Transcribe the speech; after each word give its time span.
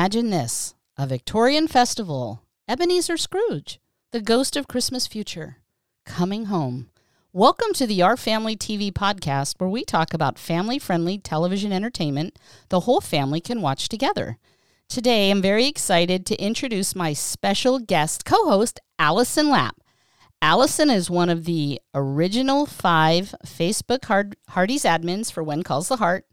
Imagine 0.00 0.30
this 0.30 0.74
a 0.96 1.06
Victorian 1.06 1.68
festival, 1.68 2.42
Ebenezer 2.66 3.18
Scrooge, 3.18 3.80
the 4.12 4.22
ghost 4.22 4.56
of 4.56 4.66
Christmas 4.66 5.06
future, 5.06 5.58
coming 6.06 6.46
home. 6.46 6.88
Welcome 7.34 7.74
to 7.74 7.86
the 7.86 8.00
Our 8.00 8.16
Family 8.16 8.56
TV 8.56 8.90
podcast, 8.90 9.56
where 9.60 9.68
we 9.68 9.84
talk 9.84 10.14
about 10.14 10.38
family 10.38 10.78
friendly 10.78 11.18
television 11.18 11.70
entertainment 11.70 12.38
the 12.70 12.80
whole 12.80 13.02
family 13.02 13.42
can 13.42 13.60
watch 13.60 13.90
together. 13.90 14.38
Today, 14.88 15.30
I'm 15.30 15.42
very 15.42 15.66
excited 15.66 16.24
to 16.24 16.42
introduce 16.42 16.96
my 16.96 17.12
special 17.12 17.78
guest 17.78 18.24
co 18.24 18.48
host, 18.48 18.80
Allison 18.98 19.50
Lapp. 19.50 19.82
Allison 20.40 20.88
is 20.88 21.10
one 21.10 21.28
of 21.28 21.44
the 21.44 21.78
original 21.94 22.64
five 22.64 23.34
Facebook 23.44 24.06
Hard- 24.06 24.36
Hearties 24.48 24.84
admins 24.84 25.30
for 25.30 25.42
When 25.42 25.62
Calls 25.62 25.88
the 25.88 25.96
Heart. 25.96 26.24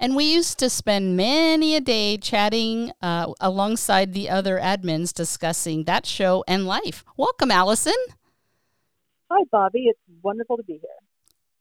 And 0.00 0.14
we 0.14 0.32
used 0.32 0.58
to 0.60 0.70
spend 0.70 1.16
many 1.16 1.74
a 1.74 1.80
day 1.80 2.18
chatting 2.18 2.92
uh, 3.02 3.32
alongside 3.40 4.12
the 4.12 4.30
other 4.30 4.58
admins 4.58 5.12
discussing 5.12 5.84
that 5.84 6.06
show 6.06 6.44
and 6.46 6.66
life. 6.66 7.04
Welcome, 7.16 7.50
Allison. 7.50 7.96
Hi, 9.30 9.42
Bobby. 9.50 9.86
It's 9.86 9.98
wonderful 10.22 10.56
to 10.56 10.62
be 10.62 10.74
here. 10.74 10.90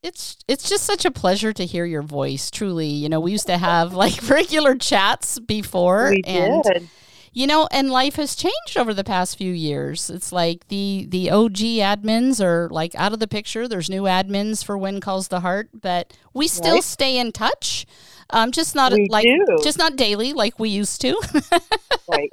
It's 0.04 0.38
it's 0.48 0.70
just 0.70 0.84
such 0.86 1.06
a 1.06 1.12
pleasure 1.12 1.52
to 1.52 1.66
hear 1.66 1.84
your 1.84 2.04
voice. 2.04 2.52
Truly, 2.52 2.88
you 2.88 3.10
know, 3.10 3.20
we 3.20 3.32
used 3.32 3.48
to 3.48 3.58
have 3.58 3.94
like 3.94 4.30
regular 4.30 4.76
chats 4.76 5.40
before, 5.40 6.12
We 6.12 6.22
and 6.26 6.64
did. 6.64 6.90
You 7.38 7.46
know, 7.46 7.68
and 7.72 7.92
life 7.92 8.16
has 8.16 8.34
changed 8.34 8.78
over 8.78 8.96
the 8.96 9.04
past 9.04 9.38
few 9.38 9.54
years. 9.54 10.10
It's 10.10 10.32
like 10.32 10.70
the 10.70 11.06
the 11.08 11.30
OG 11.30 11.58
admins 11.86 12.44
are 12.44 12.68
like 12.70 12.96
out 12.96 13.14
of 13.14 13.20
the 13.20 13.28
picture. 13.28 13.68
There's 13.68 13.92
new 13.92 14.04
admins 14.04 14.66
for 14.66 14.76
When 14.76 15.00
Calls 15.00 15.28
the 15.28 15.42
Heart, 15.42 15.70
but 15.80 16.18
we 16.34 16.48
still 16.48 16.76
Right. 16.78 16.84
stay 16.84 17.20
in 17.20 17.32
touch. 17.32 17.86
Um, 18.32 18.52
just 18.52 18.74
not 18.74 18.92
We 18.92 19.08
like 19.12 19.26
do. 19.26 19.60
just 19.62 19.78
not 19.78 19.96
daily 19.96 20.34
like 20.34 20.58
we 20.58 20.70
used 20.70 21.00
to. 21.02 21.16
Right. 22.10 22.30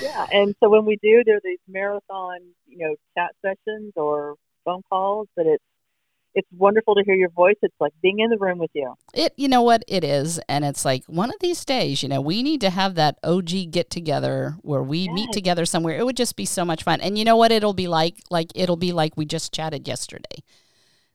yeah. 0.00 0.24
And 0.30 0.54
so 0.60 0.70
when 0.70 0.86
we 0.86 0.96
do, 1.02 1.22
there 1.26 1.36
are 1.36 1.40
these 1.44 1.58
marathon, 1.68 2.38
you 2.66 2.78
know, 2.78 2.94
chat 3.18 3.32
sessions 3.42 3.92
or 3.96 4.36
phone 4.64 4.82
calls, 4.88 5.26
but 5.36 5.44
it's 5.46 5.64
it's 6.34 6.48
wonderful 6.56 6.94
to 6.96 7.04
hear 7.04 7.14
your 7.14 7.30
voice. 7.30 7.56
It's 7.62 7.74
like 7.80 7.92
being 8.02 8.18
in 8.20 8.30
the 8.30 8.38
room 8.38 8.58
with 8.58 8.70
you. 8.74 8.94
It, 9.14 9.32
you 9.36 9.48
know 9.48 9.62
what 9.62 9.84
it 9.88 10.02
is, 10.04 10.40
and 10.48 10.64
it's 10.64 10.84
like 10.84 11.04
one 11.06 11.30
of 11.30 11.36
these 11.40 11.64
days, 11.64 12.02
you 12.02 12.08
know, 12.08 12.20
we 12.20 12.42
need 12.42 12.60
to 12.62 12.70
have 12.70 12.96
that 12.96 13.18
OG 13.22 13.70
get 13.70 13.90
together 13.90 14.56
where 14.62 14.82
we 14.82 15.08
meet 15.08 15.32
together 15.32 15.64
somewhere. 15.64 15.96
It 15.98 16.04
would 16.04 16.16
just 16.16 16.36
be 16.36 16.44
so 16.44 16.64
much 16.64 16.82
fun, 16.82 17.00
and 17.00 17.16
you 17.16 17.24
know 17.24 17.36
what 17.36 17.52
it'll 17.52 17.72
be 17.74 17.88
like? 17.88 18.16
Like 18.30 18.50
it'll 18.54 18.76
be 18.76 18.92
like 18.92 19.16
we 19.16 19.24
just 19.24 19.52
chatted 19.52 19.86
yesterday. 19.86 20.42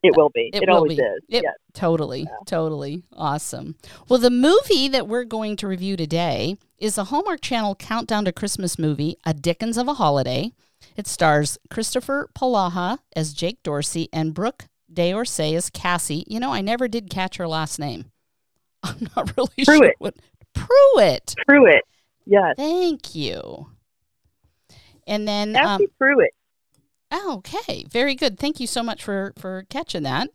It 0.01 0.15
will 0.15 0.29
be. 0.29 0.49
It 0.53 0.63
It, 0.63 0.69
will 0.69 0.77
always 0.77 0.97
be. 0.97 1.03
is. 1.03 1.23
It- 1.27 1.43
yes. 1.43 1.53
Totally, 1.73 2.27
totally 2.45 3.03
awesome. 3.15 3.75
Well, 4.07 4.19
the 4.19 4.29
movie 4.31 4.87
that 4.87 5.07
we're 5.07 5.23
going 5.25 5.55
to 5.57 5.67
review 5.67 5.95
today 5.97 6.55
is 6.77 6.97
a 6.97 7.05
Hallmark 7.05 7.41
Channel 7.41 7.75
countdown 7.75 8.25
to 8.25 8.31
Christmas 8.31 8.79
movie, 8.79 9.17
A 9.25 9.33
Dickens 9.33 9.77
of 9.77 9.87
a 9.87 9.93
Holiday. 9.95 10.53
It 10.95 11.07
stars 11.07 11.57
Kristoffer 11.69 12.25
Polaha 12.33 12.99
as 13.15 13.33
Jake 13.33 13.61
Dorsey 13.63 14.09
and 14.11 14.33
Brooke 14.33 14.65
D'Orsay 14.91 15.55
as 15.55 15.69
Cassie. 15.69 16.23
You 16.27 16.39
know, 16.39 16.51
I 16.51 16.61
never 16.61 16.87
did 16.87 17.09
catch 17.09 17.37
her 17.37 17.47
last 17.47 17.79
name. 17.79 18.11
I'm 18.83 19.07
not 19.15 19.35
really 19.37 19.63
sure 19.65 19.77
Pruitt. 19.77 19.95
what 19.99 20.15
Pruitt. 20.53 21.35
Pruitt. 21.47 21.83
Yes. 22.25 22.55
Thank 22.57 23.15
you. 23.15 23.67
And 25.07 25.27
then 25.27 25.55
um, 25.55 25.81
Pruitt. 25.97 26.31
Okay, 27.13 27.85
very 27.89 28.13
good. 28.15 28.39
Thank 28.39 28.59
you 28.59 28.67
so 28.67 28.83
much 28.83 29.03
for 29.03 29.33
for 29.37 29.65
catching 29.69 30.03
that. 30.03 30.29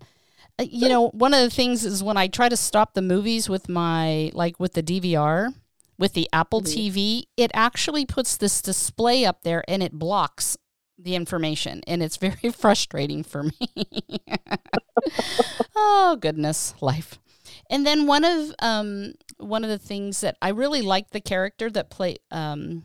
Uh, 0.58 0.64
you 0.68 0.88
know, 0.88 1.08
one 1.10 1.32
of 1.34 1.40
the 1.40 1.50
things 1.50 1.84
is 1.84 2.02
when 2.02 2.16
I 2.16 2.26
try 2.26 2.48
to 2.48 2.56
stop 2.56 2.94
the 2.94 3.02
movies 3.02 3.48
with 3.48 3.68
my 3.68 4.30
like 4.34 4.58
with 4.58 4.72
the 4.72 4.82
DVR 4.82 5.54
with 5.96 6.14
the 6.14 6.28
Apple 6.32 6.60
Mhm. 6.60 6.74
TV, 6.92 7.22
it 7.36 7.52
actually 7.54 8.04
puts 8.04 8.36
this 8.36 8.60
display 8.60 9.24
up 9.24 9.42
there 9.42 9.62
and 9.68 9.80
it 9.82 9.92
blocks 9.92 10.56
the 10.98 11.14
information, 11.14 11.82
and 11.86 12.02
it's 12.02 12.16
very 12.16 12.50
frustrating 12.50 13.22
for 13.22 13.44
me. 13.44 13.68
oh 15.76 16.16
goodness, 16.20 16.74
life. 16.80 17.18
And 17.70 17.86
then 17.86 18.06
one 18.06 18.24
of 18.24 18.52
um 18.60 19.14
one 19.38 19.64
of 19.64 19.70
the 19.70 19.78
things 19.78 20.20
that 20.20 20.36
I 20.40 20.50
really 20.50 20.82
liked 20.82 21.12
the 21.12 21.20
character 21.20 21.70
that 21.70 21.90
played 21.90 22.20
um 22.30 22.84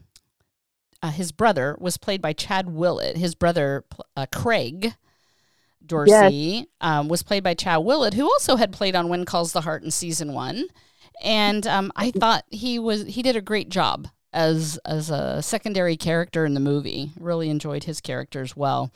uh, 1.02 1.12
his 1.12 1.32
brother 1.32 1.78
was 1.80 1.98
played 1.98 2.22
by 2.22 2.34
Chad 2.34 2.70
Willett. 2.70 3.16
His 3.16 3.34
brother 3.34 3.86
uh, 4.18 4.26
Craig 4.34 4.96
Dorsey 5.86 6.68
um, 6.82 7.08
was 7.08 7.24
played 7.24 7.44
by 7.44 7.54
Chad 7.54 7.80
Willett, 7.80 8.14
who 8.14 8.26
also 8.26 8.58
had 8.58 8.74
played 8.74 8.96
on 8.96 9.08
When 9.08 9.24
Calls 9.24 9.54
the 9.54 9.62
Heart 9.62 9.84
in 9.84 9.92
season 9.92 10.34
one. 10.34 10.66
And 11.24 11.66
um, 11.68 11.92
I 11.96 12.12
thought 12.12 12.46
he 12.50 12.80
was 12.80 13.06
he 13.06 13.22
did 13.22 13.36
a 13.36 13.42
great 13.42 13.70
job 13.70 14.08
as 14.34 14.80
as 14.86 15.10
a 15.10 15.42
secondary 15.42 15.98
character 15.98 16.46
in 16.46 16.54
the 16.54 16.60
movie. 16.60 17.12
Really 17.20 17.50
enjoyed 17.50 17.86
his 17.86 18.02
character 18.02 18.42
as 18.42 18.56
well. 18.56 18.92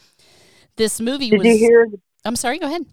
This 0.76 1.00
movie 1.00 1.30
Did 1.30 1.40
was. 1.40 1.48
you 1.48 1.58
hear? 1.58 1.88
I'm 2.26 2.36
sorry. 2.36 2.60
Go 2.60 2.68
ahead. 2.68 2.86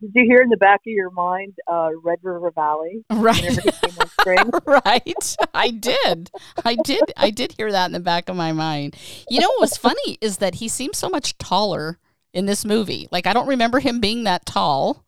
Did 0.00 0.12
you 0.14 0.24
hear 0.24 0.40
in 0.40 0.48
the 0.48 0.56
back 0.56 0.80
of 0.80 0.92
your 0.92 1.10
mind, 1.10 1.52
uh, 1.70 1.90
Red 2.02 2.20
River 2.22 2.50
Valley? 2.54 3.04
Right. 3.10 3.36
Whenever 3.42 3.60
he 3.60 3.70
came 3.70 3.98
on 4.00 4.08
screen. 4.20 4.50
right. 4.66 5.36
I 5.52 5.70
did. 5.70 6.30
I 6.64 6.76
did. 6.76 7.02
I 7.18 7.28
did 7.28 7.52
hear 7.52 7.70
that 7.70 7.84
in 7.86 7.92
the 7.92 8.00
back 8.00 8.30
of 8.30 8.36
my 8.36 8.52
mind. 8.52 8.96
You 9.28 9.40
know 9.40 9.48
what 9.48 9.60
was 9.60 9.76
funny 9.76 10.16
is 10.22 10.38
that 10.38 10.54
he 10.56 10.68
seems 10.68 10.96
so 10.96 11.10
much 11.10 11.36
taller 11.36 11.98
in 12.32 12.46
this 12.46 12.64
movie. 12.64 13.08
Like 13.12 13.26
I 13.26 13.34
don't 13.34 13.48
remember 13.48 13.80
him 13.80 14.00
being 14.00 14.24
that 14.24 14.46
tall. 14.46 15.04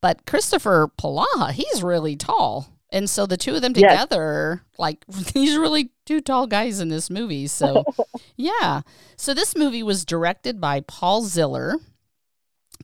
But 0.00 0.26
Kristoffer 0.26 0.88
Polaha, 0.98 1.52
he's 1.52 1.82
really 1.82 2.16
tall. 2.16 2.68
And 2.90 3.08
so 3.10 3.26
the 3.26 3.36
two 3.36 3.54
of 3.54 3.62
them 3.62 3.72
Yes. 3.76 3.90
together, 3.92 4.62
like 4.78 5.04
these 5.34 5.56
really 5.56 5.90
two 6.06 6.20
tall 6.20 6.46
guys 6.46 6.80
in 6.80 6.88
this 6.88 7.10
movie. 7.10 7.46
So 7.46 7.84
yeah. 8.36 8.82
So 9.16 9.34
this 9.34 9.54
movie 9.56 9.82
was 9.82 10.04
directed 10.04 10.60
by 10.60 10.80
Paul 10.80 11.22
Ziller. 11.22 11.76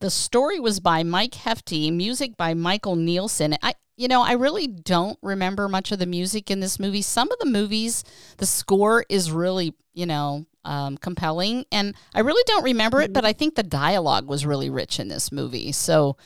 The 0.00 0.10
story 0.10 0.58
was 0.60 0.80
by 0.80 1.02
Mike 1.04 1.34
Hefty, 1.34 1.90
music 1.90 2.36
by 2.36 2.52
Michael 2.54 2.96
Neilson. 2.96 3.56
I 3.62 3.74
you 3.96 4.08
know, 4.08 4.22
I 4.22 4.32
really 4.32 4.66
don't 4.66 5.16
remember 5.22 5.68
much 5.68 5.92
of 5.92 6.00
the 6.00 6.06
music 6.06 6.50
in 6.50 6.58
this 6.58 6.80
movie. 6.80 7.00
Some 7.00 7.30
of 7.30 7.38
the 7.38 7.46
movies, 7.46 8.02
the 8.38 8.46
score 8.46 9.04
is 9.08 9.30
really, 9.30 9.72
you 9.92 10.04
know, 10.04 10.46
um, 10.64 10.96
compelling, 10.96 11.64
and 11.70 11.94
I 12.12 12.20
really 12.20 12.42
don't 12.46 12.64
remember 12.64 13.00
it. 13.02 13.12
But 13.12 13.24
I 13.24 13.32
think 13.32 13.54
the 13.54 13.62
dialogue 13.62 14.26
was 14.26 14.44
really 14.44 14.68
rich 14.68 14.98
in 14.98 15.06
this 15.06 15.30
movie. 15.30 15.70
So 15.70 16.16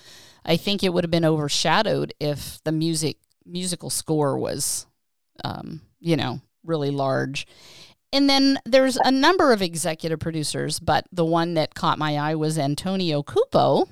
I 0.46 0.56
think 0.56 0.82
it 0.82 0.94
would 0.94 1.04
have 1.04 1.10
been 1.10 1.26
overshadowed 1.26 2.14
if 2.18 2.58
the 2.64 2.72
music 2.72 3.18
musical 3.48 3.91
score 3.91 4.38
was, 4.38 4.86
um, 5.44 5.81
you 6.00 6.16
know, 6.16 6.41
really 6.64 6.91
large. 6.91 7.47
And 8.12 8.28
then 8.28 8.59
there's 8.64 8.97
a 8.97 9.10
number 9.10 9.53
of 9.53 9.60
executive 9.60 10.19
producers, 10.20 10.81
but 10.81 11.06
the 11.12 11.25
one 11.25 11.54
that 11.54 11.75
caught 11.75 11.98
my 11.98 12.16
eye 12.16 12.34
was 12.34 12.58
Antonio 12.58 13.22
Cupo, 13.22 13.87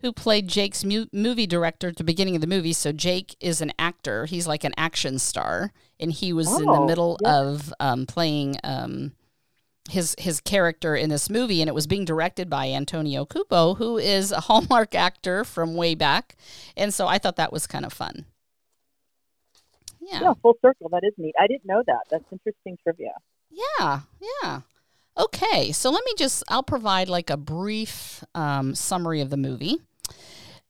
who 0.00 0.12
played 0.12 0.48
Jake's 0.48 0.84
mu- 0.84 1.06
movie 1.12 1.46
director 1.46 1.88
at 1.88 1.96
the 1.96 2.04
beginning 2.04 2.34
of 2.34 2.40
the 2.42 2.46
movie. 2.46 2.72
So 2.74 2.92
Jake 2.92 3.36
is 3.40 3.60
an 3.62 3.72
actor; 3.78 4.26
he's 4.26 4.46
like 4.46 4.64
an 4.64 4.72
action 4.76 5.18
star, 5.18 5.72
and 5.98 6.12
he 6.12 6.32
was 6.32 6.48
in 6.58 6.66
the 6.66 6.72
Oh, 6.72 6.86
middle 6.86 7.18
yeah. 7.22 7.38
of 7.40 7.72
um, 7.80 8.04
playing 8.06 8.56
um, 8.62 9.12
his 9.90 10.14
his 10.18 10.40
character 10.40 10.94
in 10.94 11.08
this 11.08 11.30
movie, 11.30 11.62
and 11.62 11.68
it 11.68 11.74
was 11.74 11.86
being 11.86 12.04
directed 12.04 12.50
by 12.50 12.68
Antonio 12.70 13.24
Cupo, 13.24 13.74
who 13.74 13.96
is 13.96 14.32
a 14.32 14.40
Hallmark 14.48 14.94
actor 14.94 15.44
from 15.44 15.74
way 15.74 15.94
back, 15.94 16.36
and 16.76 16.92
so 16.92 17.06
I 17.06 17.16
thought 17.18 17.36
that 17.36 17.52
was 17.52 17.66
kind 17.66 17.84
of 17.86 17.92
fun. 17.94 18.26
Yeah, 20.18 20.34
full 20.42 20.56
circle. 20.62 20.88
That 20.90 21.02
is 21.04 21.12
neat. 21.18 21.34
I 21.38 21.46
didn't 21.46 21.66
know 21.66 21.82
that. 21.86 22.00
That's 22.10 22.24
interesting 22.32 22.76
trivia. 22.82 23.12
Yeah, 23.50 24.00
yeah. 24.42 24.60
Okay, 25.18 25.72
so 25.72 25.90
let 25.90 26.04
me 26.04 26.12
just, 26.16 26.42
I'll 26.48 26.62
provide 26.62 27.08
like 27.08 27.30
a 27.30 27.36
brief 27.36 28.24
um, 28.34 28.74
summary 28.74 29.20
of 29.20 29.30
the 29.30 29.36
movie. 29.36 29.78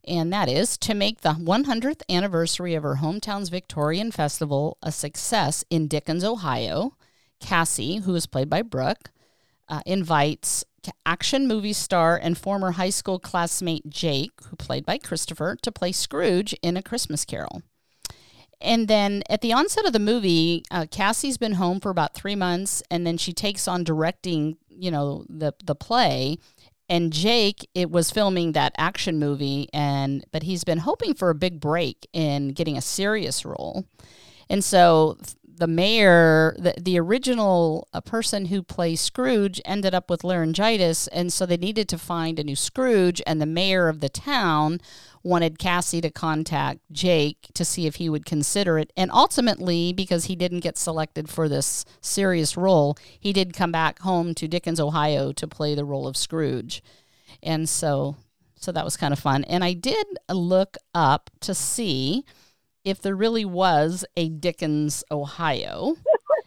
And 0.04 0.32
that 0.32 0.48
is 0.48 0.76
to 0.78 0.94
make 0.94 1.20
the 1.20 1.34
100th 1.34 2.02
anniversary 2.08 2.74
of 2.74 2.82
her 2.82 2.96
hometown's 2.96 3.50
Victorian 3.50 4.10
Festival 4.10 4.78
a 4.82 4.90
success 4.90 5.64
in 5.70 5.88
Dickens, 5.88 6.24
Ohio. 6.24 6.96
Cassie, 7.40 7.98
who 7.98 8.14
is 8.14 8.26
played 8.26 8.50
by 8.50 8.62
Brooke, 8.62 9.10
uh, 9.68 9.80
invites 9.86 10.64
action 11.04 11.46
movie 11.46 11.72
star 11.72 12.18
and 12.20 12.38
former 12.38 12.72
high 12.72 12.90
school 12.90 13.18
classmate 13.18 13.88
Jake, 13.88 14.32
who 14.48 14.56
played 14.56 14.86
by 14.86 14.98
Kristoffer, 14.98 15.60
to 15.60 15.72
play 15.72 15.92
Scrooge 15.92 16.54
in 16.62 16.76
A 16.76 16.82
Christmas 16.82 17.24
Carol. 17.24 17.62
And 18.60 18.88
then 18.88 19.22
at 19.30 19.40
the 19.40 19.52
onset 19.52 19.86
of 19.86 19.92
the 19.92 19.98
movie, 19.98 20.64
uh, 20.70 20.86
Cassie's 20.90 21.38
been 21.38 21.52
home 21.52 21.80
for 21.80 21.90
about 21.90 22.14
three 22.14 22.36
months, 22.36 22.82
and 22.90 23.06
then 23.06 23.16
she 23.16 23.32
takes 23.32 23.66
on 23.66 23.84
directing, 23.84 24.58
you 24.68 24.90
know, 24.90 25.24
the 25.28 25.54
the 25.64 25.74
play. 25.74 26.38
And 26.88 27.12
Jake, 27.12 27.68
it 27.74 27.90
was 27.90 28.10
filming 28.10 28.52
that 28.52 28.74
action 28.76 29.18
movie, 29.18 29.68
and 29.72 30.24
but 30.32 30.42
he's 30.42 30.64
been 30.64 30.78
hoping 30.78 31.14
for 31.14 31.30
a 31.30 31.34
big 31.34 31.60
break 31.60 32.06
in 32.12 32.48
getting 32.48 32.76
a 32.76 32.82
serious 32.82 33.44
role. 33.44 33.86
And 34.50 34.64
so 34.64 35.16
the 35.60 35.66
mayor, 35.66 36.56
the, 36.58 36.74
the 36.80 36.98
original 36.98 37.86
person 38.06 38.46
who 38.46 38.62
plays 38.62 39.00
Scrooge 39.00 39.60
ended 39.66 39.94
up 39.94 40.08
with 40.08 40.24
laryngitis. 40.24 41.06
And 41.08 41.30
so 41.32 41.44
they 41.44 41.58
needed 41.58 41.86
to 41.90 41.98
find 41.98 42.38
a 42.38 42.44
new 42.44 42.56
Scrooge. 42.56 43.20
And 43.26 43.40
the 43.40 43.46
mayor 43.46 43.86
of 43.88 44.00
the 44.00 44.08
town 44.08 44.80
wanted 45.22 45.58
Cassie 45.58 46.00
to 46.00 46.10
contact 46.10 46.80
Jake 46.90 47.48
to 47.52 47.62
see 47.62 47.86
if 47.86 47.96
he 47.96 48.08
would 48.08 48.24
consider 48.24 48.78
it. 48.78 48.90
And 48.96 49.10
ultimately, 49.12 49.92
because 49.92 50.24
he 50.24 50.34
didn't 50.34 50.60
get 50.60 50.78
selected 50.78 51.28
for 51.28 51.46
this 51.46 51.84
serious 52.00 52.56
role, 52.56 52.96
he 53.20 53.34
did 53.34 53.52
come 53.52 53.70
back 53.70 53.98
home 53.98 54.34
to 54.36 54.48
Dickens, 54.48 54.80
Ohio 54.80 55.30
to 55.32 55.46
play 55.46 55.74
the 55.74 55.84
role 55.84 56.08
of 56.08 56.16
Scrooge. 56.16 56.82
And 57.42 57.68
so 57.68 58.16
so 58.60 58.72
that 58.72 58.84
was 58.84 58.96
kind 58.96 59.12
of 59.12 59.18
fun. 59.18 59.44
And 59.44 59.64
I 59.64 59.72
did 59.72 60.06
look 60.28 60.76
up 60.94 61.30
to 61.40 61.54
see 61.54 62.24
if 62.84 63.00
there 63.00 63.14
really 63.14 63.44
was 63.44 64.04
a 64.16 64.28
Dickens, 64.28 65.04
Ohio. 65.10 65.96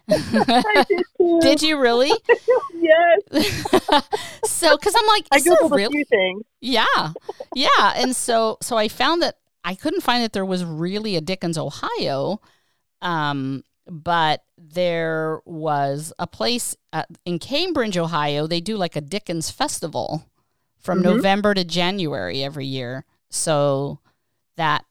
did, 0.08 1.04
did, 1.40 1.62
you 1.62 1.78
really? 1.78 2.12
yes. 2.74 3.64
so, 4.44 4.76
because 4.76 4.94
I'm 4.96 5.06
like, 5.06 5.26
I 5.32 5.40
googled 5.40 5.70
really? 5.70 5.84
a 5.84 5.90
few 5.90 6.04
things. 6.04 6.42
Yeah, 6.60 7.12
yeah, 7.54 7.92
and 7.96 8.14
so 8.14 8.58
so 8.62 8.76
I 8.76 8.88
found 8.88 9.22
that 9.22 9.36
I 9.64 9.74
couldn't 9.74 10.02
find 10.02 10.22
that 10.22 10.32
there 10.32 10.44
was 10.44 10.64
really 10.64 11.16
a 11.16 11.20
Dickens, 11.20 11.58
Ohio, 11.58 12.40
um, 13.02 13.64
but 13.86 14.42
there 14.56 15.40
was 15.44 16.12
a 16.18 16.26
place 16.26 16.76
uh, 16.92 17.04
in 17.24 17.38
Cambridge, 17.38 17.96
Ohio. 17.96 18.46
They 18.46 18.60
do 18.60 18.76
like 18.76 18.96
a 18.96 19.00
Dickens 19.00 19.50
festival 19.50 20.26
from 20.78 20.98
mm-hmm. 20.98 21.16
November 21.16 21.54
to 21.54 21.64
January 21.64 22.42
every 22.42 22.66
year. 22.66 23.04
So 23.30 24.00
that 24.56 24.84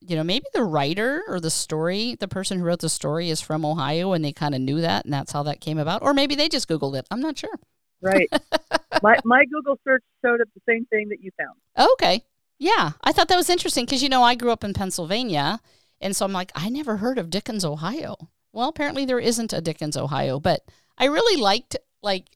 you 0.00 0.16
know, 0.16 0.24
maybe 0.24 0.46
the 0.52 0.64
writer 0.64 1.22
or 1.28 1.40
the 1.40 1.50
story, 1.50 2.16
the 2.18 2.28
person 2.28 2.58
who 2.58 2.64
wrote 2.64 2.80
the 2.80 2.88
story 2.88 3.30
is 3.30 3.40
from 3.40 3.64
Ohio 3.64 4.12
and 4.12 4.24
they 4.24 4.32
kind 4.32 4.54
of 4.54 4.60
knew 4.60 4.80
that 4.80 5.04
and 5.04 5.12
that's 5.12 5.32
how 5.32 5.42
that 5.42 5.60
came 5.60 5.78
about. 5.78 6.02
Or 6.02 6.14
maybe 6.14 6.34
they 6.34 6.48
just 6.48 6.68
Googled 6.68 6.96
it. 6.96 7.06
I'm 7.10 7.20
not 7.20 7.38
sure. 7.38 7.58
Right. 8.00 8.28
my, 9.02 9.16
my 9.24 9.44
Google 9.44 9.78
search 9.84 10.04
showed 10.24 10.40
up 10.40 10.48
the 10.54 10.60
same 10.68 10.86
thing 10.86 11.08
that 11.08 11.20
you 11.20 11.30
found. 11.36 11.90
Okay. 11.92 12.22
Yeah. 12.58 12.92
I 13.02 13.12
thought 13.12 13.28
that 13.28 13.36
was 13.36 13.50
interesting 13.50 13.84
because, 13.84 14.02
you 14.02 14.08
know, 14.08 14.22
I 14.22 14.34
grew 14.34 14.50
up 14.50 14.64
in 14.64 14.72
Pennsylvania. 14.72 15.60
And 16.00 16.14
so 16.14 16.24
I'm 16.24 16.32
like, 16.32 16.52
I 16.54 16.68
never 16.68 16.98
heard 16.98 17.18
of 17.18 17.30
Dickens, 17.30 17.64
Ohio. 17.64 18.16
Well, 18.52 18.68
apparently 18.68 19.04
there 19.04 19.18
isn't 19.18 19.52
a 19.52 19.60
Dickens, 19.60 19.96
Ohio, 19.96 20.38
but 20.38 20.62
I 20.96 21.06
really 21.06 21.40
liked 21.40 21.76
like 22.02 22.26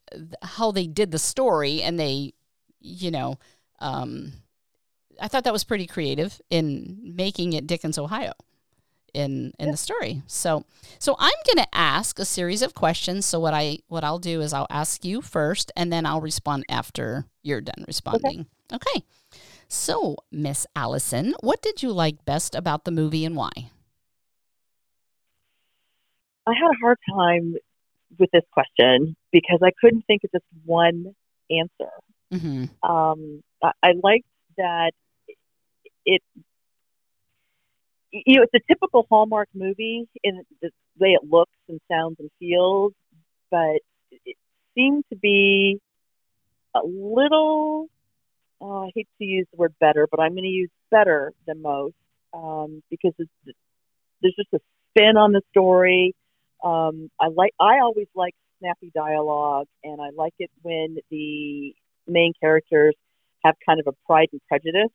how 0.42 0.72
they 0.72 0.86
did 0.86 1.12
the 1.12 1.18
story 1.18 1.82
and 1.82 1.98
they, 1.98 2.34
you 2.80 3.10
know, 3.12 3.38
um, 3.78 4.32
I 5.20 5.28
thought 5.28 5.44
that 5.44 5.52
was 5.52 5.64
pretty 5.64 5.86
creative 5.86 6.40
in 6.50 7.00
making 7.02 7.52
it 7.52 7.66
Dickens, 7.66 7.98
Ohio 7.98 8.32
in 9.14 9.52
in 9.58 9.70
the 9.70 9.76
story. 9.76 10.22
So 10.26 10.64
so 10.98 11.16
I'm 11.18 11.34
going 11.46 11.64
to 11.64 11.74
ask 11.74 12.18
a 12.18 12.24
series 12.24 12.62
of 12.62 12.74
questions. 12.74 13.26
So 13.26 13.38
what 13.38 13.54
I 13.54 13.78
what 13.88 14.04
I'll 14.04 14.18
do 14.18 14.40
is 14.40 14.52
I'll 14.52 14.66
ask 14.70 15.04
you 15.04 15.20
first 15.20 15.70
and 15.76 15.92
then 15.92 16.06
I'll 16.06 16.20
respond 16.20 16.64
after 16.68 17.26
you're 17.42 17.60
done 17.60 17.84
responding. 17.86 18.46
Okay. 18.72 18.76
okay. 18.90 19.06
So, 19.68 20.16
Miss 20.30 20.66
Allison, 20.76 21.34
what 21.40 21.62
did 21.62 21.82
you 21.82 21.92
like 21.92 22.26
best 22.26 22.54
about 22.54 22.84
the 22.84 22.90
movie 22.90 23.24
and 23.24 23.34
why? 23.34 23.50
I 26.46 26.52
had 26.52 26.70
a 26.70 26.78
hard 26.82 26.98
time 27.08 27.54
with 28.18 28.30
this 28.32 28.42
question 28.52 29.16
because 29.30 29.60
I 29.62 29.70
couldn't 29.80 30.02
think 30.06 30.24
of 30.24 30.30
just 30.32 30.44
one 30.66 31.14
answer. 31.50 31.90
Mm-hmm. 32.34 32.90
Um, 32.90 33.42
I, 33.62 33.70
I 33.82 33.92
liked 34.02 34.26
that 34.56 34.92
it 36.04 36.22
you 38.10 38.36
know 38.36 38.42
it's 38.42 38.54
a 38.54 38.72
typical 38.72 39.06
Hallmark 39.08 39.48
movie 39.54 40.06
in 40.22 40.42
the 40.60 40.70
way 40.98 41.10
it 41.10 41.22
looks 41.28 41.52
and 41.68 41.80
sounds 41.90 42.16
and 42.18 42.30
feels, 42.38 42.92
but 43.50 43.80
it 44.10 44.36
seemed 44.74 45.04
to 45.10 45.16
be 45.16 45.80
a 46.74 46.80
little. 46.84 47.88
Oh, 48.60 48.84
I 48.84 48.90
hate 48.94 49.08
to 49.18 49.24
use 49.24 49.46
the 49.52 49.56
word 49.56 49.74
better, 49.80 50.06
but 50.08 50.20
I'm 50.20 50.32
going 50.32 50.44
to 50.44 50.48
use 50.48 50.70
better 50.90 51.32
than 51.46 51.62
most 51.62 51.96
um, 52.32 52.80
because 52.90 53.12
it's, 53.18 53.56
there's 54.20 54.36
just 54.36 54.52
a 54.52 54.60
spin 54.90 55.16
on 55.16 55.32
the 55.32 55.42
story. 55.50 56.14
Um, 56.62 57.10
I 57.20 57.28
like. 57.28 57.52
I 57.58 57.80
always 57.80 58.06
like 58.14 58.34
snappy 58.60 58.92
dialogue, 58.94 59.66
and 59.82 60.00
I 60.00 60.10
like 60.16 60.34
it 60.38 60.50
when 60.62 60.98
the 61.10 61.74
main 62.06 62.32
characters 62.40 62.94
have 63.44 63.54
kind 63.66 63.80
of 63.80 63.86
a 63.86 63.92
Pride 64.06 64.28
and 64.32 64.40
Prejudice 64.48 64.90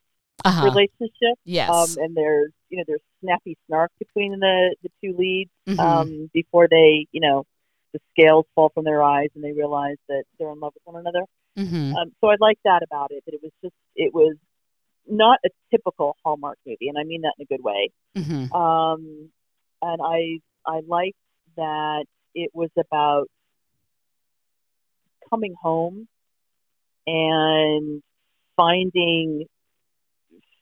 uh-huh. 0.45 0.65
relationship. 0.65 1.38
Yes. 1.45 1.69
Um, 1.69 2.03
and 2.03 2.15
there's 2.15 2.51
you 2.69 2.77
know 2.77 2.83
there's 2.88 3.01
snappy 3.21 3.57
snark 3.67 3.91
between 3.99 4.39
the 4.39 4.75
the 4.83 4.89
two 5.03 5.15
leads 5.17 5.51
mm-hmm. 5.67 5.79
um, 5.79 6.29
before 6.33 6.67
they 6.69 7.07
you 7.11 7.21
know 7.21 7.45
the 7.94 7.99
scales 8.11 8.45
fall 8.55 8.69
from 8.73 8.83
their 8.83 9.01
eyes 9.01 9.29
and 9.35 9.44
they 9.44 9.53
realize 9.53 9.97
that 10.09 10.23
they're 10.38 10.51
in 10.51 10.59
love 10.59 10.73
with 10.73 10.94
one 10.94 10.99
another. 10.99 11.25
Mm-hmm. 11.57 11.95
Um, 11.95 12.11
so 12.21 12.27
I 12.27 12.35
like 12.39 12.59
that 12.65 12.81
about 12.83 13.11
it. 13.11 13.23
That 13.25 13.33
it 13.33 13.41
was 13.41 13.51
just 13.63 13.75
it 13.95 14.13
was 14.13 14.35
not 15.09 15.39
a 15.45 15.49
typical 15.71 16.17
Hallmark 16.23 16.59
movie, 16.65 16.89
and 16.89 16.97
I 16.97 17.03
mean 17.03 17.21
that 17.21 17.33
in 17.39 17.44
a 17.44 17.45
good 17.45 17.63
way. 17.63 17.91
Mm-hmm. 18.17 18.53
Um, 18.53 19.29
and 19.81 20.01
I 20.03 20.39
I 20.65 20.81
liked 20.88 21.17
that 21.55 22.05
it 22.35 22.51
was 22.53 22.69
about 22.77 23.27
coming 25.29 25.55
home 25.59 26.07
and 27.07 28.03
finding 28.57 29.45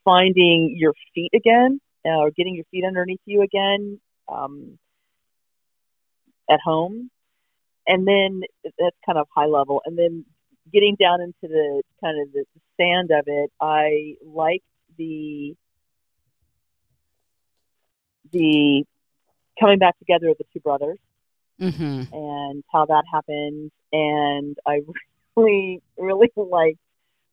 finding 0.04 0.76
your 0.78 0.94
feet 1.16 1.32
again 1.34 1.82
uh, 2.06 2.20
or 2.20 2.30
getting 2.32 2.56
your 2.56 2.66
feet 2.72 2.86
underneath 2.86 3.22
you 3.26 3.42
again 3.42 4.00
um, 4.32 4.78
at 6.50 6.60
home. 6.64 7.10
And 7.88 8.08
then 8.08 8.42
that's 8.64 8.96
kind 9.06 9.18
of 9.18 9.28
high 9.36 9.48
level. 9.48 9.82
And 9.86 9.98
then 9.98 10.26
getting 10.72 10.96
down 11.00 11.22
into 11.22 11.34
the 11.44 11.82
kind 12.04 12.22
of 12.22 12.32
the 12.34 12.46
sand 12.78 13.12
of 13.12 13.26
it, 13.28 13.52
I 13.60 14.16
like 14.24 14.64
the 14.98 15.56
the 18.32 18.84
coming 19.60 19.80
back 19.80 19.98
together 20.00 20.30
of 20.30 20.38
the 20.38 20.46
two 20.52 20.60
brothers 20.60 20.98
mm-hmm. 21.62 22.14
and 22.14 22.64
how 22.72 22.86
that 22.86 23.04
happened. 23.12 23.72
And 23.92 24.58
I 24.66 24.82
really, 25.36 25.82
really 25.98 26.30
like 26.36 26.78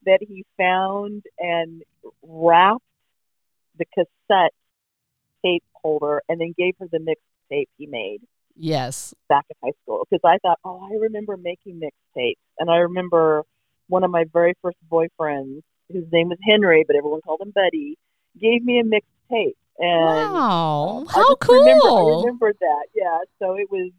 that 0.06 0.18
he 0.20 0.44
found 0.56 1.24
and 1.38 1.82
wrapped 2.22 2.82
the 3.78 3.84
cassette 3.86 4.52
tape 5.44 5.64
holder 5.74 6.22
and 6.28 6.40
then 6.40 6.54
gave 6.56 6.74
her 6.78 6.86
the 6.90 6.98
mixtape 6.98 7.68
he 7.78 7.86
made. 7.86 8.20
Yes. 8.56 9.14
Back 9.28 9.46
in 9.50 9.56
high 9.62 9.74
school. 9.82 10.06
Because 10.08 10.22
I 10.24 10.38
thought, 10.38 10.58
oh, 10.64 10.88
I 10.90 10.96
remember 10.96 11.36
making 11.36 11.80
mixtapes. 11.80 12.36
And 12.58 12.70
I 12.70 12.78
remember 12.78 13.44
one 13.88 14.04
of 14.04 14.10
my 14.10 14.24
very 14.32 14.54
first 14.62 14.78
boyfriends, 14.90 15.62
whose 15.90 16.04
name 16.12 16.28
was 16.28 16.38
Henry, 16.48 16.84
but 16.86 16.96
everyone 16.96 17.20
called 17.22 17.40
him 17.40 17.52
Buddy, 17.54 17.96
gave 18.40 18.64
me 18.64 18.80
a 18.80 18.84
mixtape. 18.84 19.54
And 19.78 20.32
wow, 20.32 21.04
how 21.08 21.34
cool! 21.36 21.60
Remember, 21.60 21.88
I 21.88 22.20
remembered 22.20 22.56
that. 22.60 22.86
Yeah, 22.94 23.18
so 23.38 23.54
it 23.54 23.70
was. 23.70 23.90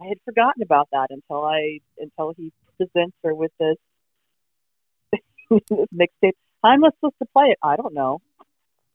I 0.00 0.06
had 0.06 0.18
forgotten 0.24 0.62
about 0.62 0.88
that 0.92 1.06
until 1.10 1.44
I 1.44 1.80
until 1.98 2.34
he 2.36 2.52
presents 2.76 3.16
her 3.24 3.34
with 3.34 3.50
this 3.58 3.76
mixtape. 5.94 6.32
How 6.62 6.72
am 6.72 6.84
I 6.84 6.90
supposed 6.96 7.14
to 7.20 7.28
play 7.32 7.46
it? 7.46 7.58
I 7.62 7.76
don't 7.76 7.94
know. 7.94 8.20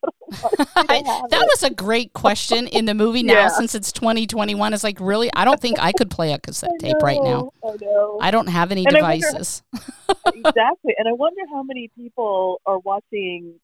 that 0.32 1.30
it. 1.32 1.48
was 1.48 1.64
a 1.64 1.70
great 1.70 2.12
question 2.12 2.68
in 2.68 2.84
the 2.84 2.94
movie 2.94 3.24
now 3.24 3.34
yeah. 3.34 3.48
since 3.48 3.74
it's 3.74 3.90
2021 3.94 4.74
it's 4.74 4.84
like 4.84 5.00
really 5.00 5.30
i 5.34 5.46
don't 5.46 5.62
think 5.62 5.80
i 5.80 5.94
could 5.94 6.12
play 6.12 6.34
a 6.34 6.40
cassette 6.40 6.70
know, 6.82 6.90
tape 6.90 7.02
right 7.02 7.22
now 7.24 7.52
I, 7.64 7.76
know. 7.80 8.20
I 8.22 8.30
don't 8.30 8.48
have 8.48 8.74
any 8.74 8.86
and 8.86 8.94
devices 8.94 9.64
wonder, 9.74 10.40
exactly 10.40 10.94
and 10.98 11.08
i 11.08 11.14
wonder 11.14 11.42
how 11.50 11.64
many 11.64 11.90
people 11.96 12.60
are 12.66 12.80
watching 12.80 13.62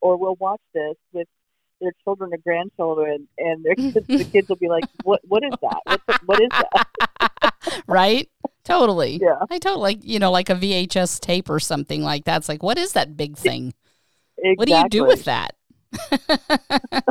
or 0.00 0.16
will 0.16 0.36
watch 0.36 0.62
this 0.72 0.96
with 1.12 1.28
their 1.80 1.92
children 2.04 2.32
or 2.32 2.38
grandchildren 2.38 3.28
and 3.38 3.64
their 3.64 3.74
kids, 3.74 4.06
the 4.06 4.24
kids 4.24 4.48
will 4.48 4.56
be 4.56 4.68
like 4.68 4.84
what 5.02 5.20
what 5.26 5.42
is 5.44 5.52
that 5.60 5.80
what, 5.84 6.20
what 6.26 6.40
is 6.40 6.48
that 6.50 7.54
right 7.86 8.28
Totally. 8.64 9.18
Yeah. 9.20 9.38
I 9.50 9.58
totally 9.58 9.82
like 9.82 9.98
you 10.02 10.18
know 10.18 10.30
like 10.30 10.50
a 10.50 10.54
VHS 10.54 11.20
tape 11.20 11.48
or 11.48 11.60
something 11.60 12.02
like 12.02 12.24
that. 12.24 12.38
It's 12.38 12.48
like 12.48 12.62
what 12.62 12.78
is 12.78 12.92
that 12.92 13.16
big 13.16 13.36
thing? 13.36 13.74
Exactly. 14.38 14.54
What 14.56 14.68
do 14.68 14.74
you 14.74 14.88
do 14.88 15.06
with 15.06 15.24
that? 15.24 15.54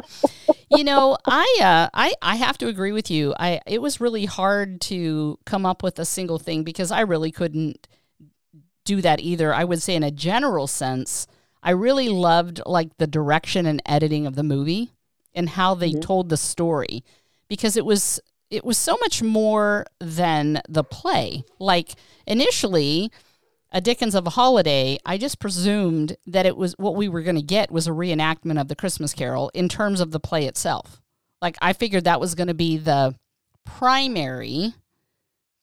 you 0.72 0.84
know, 0.84 1.18
I 1.26 1.58
uh, 1.62 1.90
I 1.94 2.14
I 2.22 2.36
have 2.36 2.58
to 2.60 2.68
agree 2.68 2.92
with 2.92 3.12
you. 3.12 3.34
I 3.38 3.62
it 3.66 3.82
was 3.82 4.00
really 4.00 4.26
hard 4.26 4.82
to 4.82 5.38
come 5.46 5.66
up 5.66 5.84
with 5.84 6.00
a 6.00 6.06
single 6.06 6.40
thing 6.40 6.64
because 6.64 6.92
I 6.92 7.02
really 7.02 7.32
couldn't 7.32 7.88
do 8.86 9.02
that 9.02 9.20
either. 9.20 9.54
I 9.54 9.64
would 9.64 9.82
say 9.82 9.96
in 9.96 10.04
a 10.04 10.12
general 10.12 10.68
sense, 10.68 11.28
I 11.62 11.72
really 11.72 12.10
loved 12.10 12.62
like 12.66 12.98
the 12.98 13.08
direction 13.08 13.66
and 13.66 13.82
editing 13.86 14.26
of 14.26 14.36
the 14.36 14.44
movie 14.44 14.92
and 15.34 15.50
how 15.50 15.76
they 15.76 15.92
mm-hmm. 15.92 16.00
told 16.00 16.30
the 16.30 16.38
story 16.38 17.04
because 17.48 17.76
it 17.76 17.86
was 17.86 18.20
it 18.50 18.66
was 18.66 18.78
so 18.78 18.98
much 19.02 19.22
more 19.22 19.86
than 20.00 20.62
the 20.68 20.84
play. 20.84 21.44
Like 21.60 21.94
initially, 22.26 23.12
a 23.72 23.82
Dickens 23.82 24.16
of 24.16 24.26
a 24.26 24.32
Holiday, 24.32 24.98
I 25.06 25.18
just 25.18 25.40
presumed 25.40 26.18
that 26.26 26.46
it 26.46 26.58
was 26.58 26.74
what 26.78 26.96
we 26.96 27.08
were 27.08 27.22
going 27.22 27.36
to 27.36 27.42
get 27.42 27.72
was 27.72 27.88
a 27.88 27.92
reenactment 27.92 28.60
of 28.60 28.68
the 28.68 28.76
Christmas 28.76 29.14
Carol 29.14 29.52
in 29.54 29.70
terms 29.70 30.02
of 30.02 30.12
the 30.12 30.20
play 30.20 30.46
itself. 30.46 31.02
Like 31.42 31.58
I 31.62 31.74
figured 31.74 32.06
that 32.06 32.20
was 32.20 32.36
going 32.36 32.48
to 32.48 32.54
be 32.54 32.78
the 32.78 33.16
primary 33.66 34.74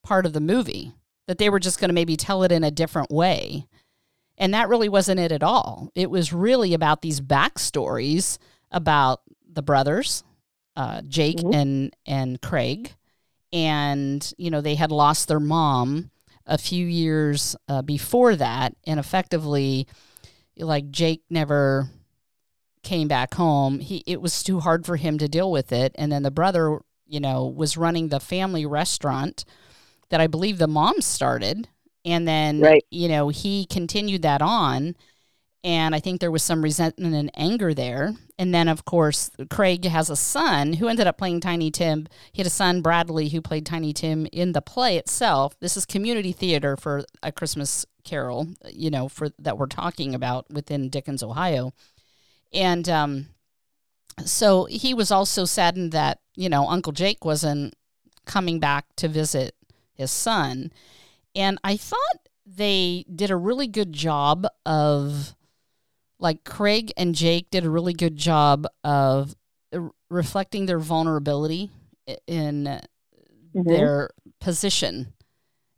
part 0.05 0.25
of 0.25 0.33
the 0.33 0.41
movie, 0.41 0.93
that 1.27 1.39
they 1.39 1.51
were 1.51 1.59
just 1.59 1.81
going 1.81 1.89
to 1.89 1.95
maybe 1.95 2.17
tell 2.17 2.45
it 2.45 2.53
in 2.53 2.63
a 2.63 2.71
different 2.71 3.11
way. 3.11 3.67
And 4.39 4.55
that 4.55 4.69
really 4.69 4.89
wasn't 4.89 5.19
it 5.19 5.33
at 5.33 5.43
all. 5.43 5.91
It 5.95 6.11
was 6.11 6.33
really 6.33 6.75
about 6.75 7.03
these 7.03 7.21
backstories 7.21 8.39
about 8.71 9.23
the 9.51 9.63
brothers, 9.63 10.23
uh, 10.77 11.03
Jake 11.03 11.39
mm-hmm. 11.39 11.55
and 11.55 11.97
and 12.07 12.41
Craig, 12.41 12.93
and 13.53 14.33
you 14.37 14.51
know 14.51 14.61
they 14.61 14.75
had 14.75 14.93
lost 14.93 15.29
their 15.29 15.41
mom 15.41 16.11
a 16.47 16.59
few 16.59 16.87
years 16.87 17.57
uh, 17.69 17.83
before 17.83 18.37
that, 18.37 18.75
and 18.87 19.01
effectively, 19.01 19.87
like 20.57 20.91
Jake 20.91 21.23
never 21.31 21.89
came 22.83 23.09
back 23.09 23.35
home. 23.35 23.81
He 23.81 24.03
it 24.07 24.21
was 24.21 24.43
too 24.43 24.61
hard 24.61 24.87
for 24.87 24.97
him 24.97 25.19
to 25.19 25.29
deal 25.29 25.51
with 25.51 25.73
it, 25.73 25.93
and 25.97 26.13
then 26.13 26.23
the 26.23 26.31
brother, 26.31 26.79
you 27.07 27.21
know, 27.21 27.47
was 27.47 27.77
running 27.77 28.09
the 28.09 28.21
family 28.21 28.67
restaurant 28.67 29.45
that 30.11 30.21
I 30.21 30.27
believe 30.27 30.59
the 30.59 30.69
mom 30.69 31.01
started 31.01 31.69
and 32.07 32.27
then, 32.27 32.61
right. 32.61 32.85
you 32.91 33.09
know, 33.09 33.29
he 33.29 33.67
continued 33.67 34.23
that 34.23 34.41
on. 34.41 34.97
And 35.67 35.97
I 35.97 35.99
think 35.99 36.21
there 36.21 36.31
was 36.31 36.45
some 36.45 36.63
resentment 36.63 37.17
and 37.17 37.29
anger 37.35 37.75
there. 37.75 38.15
And 38.39 38.55
then, 38.55 38.69
of 38.69 38.85
course, 38.85 39.33
Craig 39.51 39.85
has 39.85 40.09
a 40.09 40.15
son 40.15 40.75
who 40.75 40.87
ended 40.87 41.09
up 41.09 41.19
playing 41.19 41.41
Tiny 41.41 41.73
Tim. 41.73 42.07
He 42.31 42.41
had 42.41 42.47
a 42.47 42.51
son, 42.51 42.83
Bradley, 42.83 43.31
who 43.31 43.41
played 43.41 43.67
Tiny 43.67 43.93
Tim 43.93 44.29
in 44.31 44.53
the 44.53 44.63
play 44.63 44.97
itself. 44.97 45.59
This 45.59 45.77
is 45.77 45.85
community 45.85 46.31
theater 46.31 46.77
for 46.77 47.05
a 47.21 47.33
Christmas 47.33 47.85
Carol, 48.05 48.47
you 48.71 48.91
know, 48.91 49.09
for 49.09 49.31
that 49.41 49.59
we're 49.59 49.67
talking 49.67 50.15
about 50.15 50.49
within 50.49 50.89
Dickens, 50.89 51.25
Ohio. 51.25 51.73
And 52.53 52.89
um, 52.89 53.27
so 54.25 54.67
he 54.67 54.95
was 54.95 55.11
also 55.11 55.45
saddened 55.45 55.91
that, 55.91 56.21
you 56.37 56.49
know, 56.49 56.69
Uncle 56.69 56.93
Jake 56.93 57.25
wasn't 57.25 57.75
coming 58.25 58.61
back 58.61 58.85
to 58.99 59.09
visit 59.09 59.57
his 59.95 60.13
son. 60.13 60.71
And 61.35 61.59
I 61.65 61.77
thought 61.77 62.29
they 62.47 63.05
did 63.13 63.33
a 63.33 63.37
really 63.37 63.67
good 63.67 63.93
job 63.93 64.47
of, 64.65 65.35
like, 66.19 66.45
Craig 66.45 66.93
and 66.97 67.15
Jake 67.15 67.51
did 67.51 67.65
a 67.65 67.71
really 67.71 67.93
good 67.93 68.17
job 68.17 68.67
of 68.85 69.35
reflecting 70.09 70.67
their 70.67 70.79
vulnerability 70.79 71.71
in 72.27 72.65
mm-hmm. 72.65 73.63
their 73.69 74.11
position. 74.41 75.13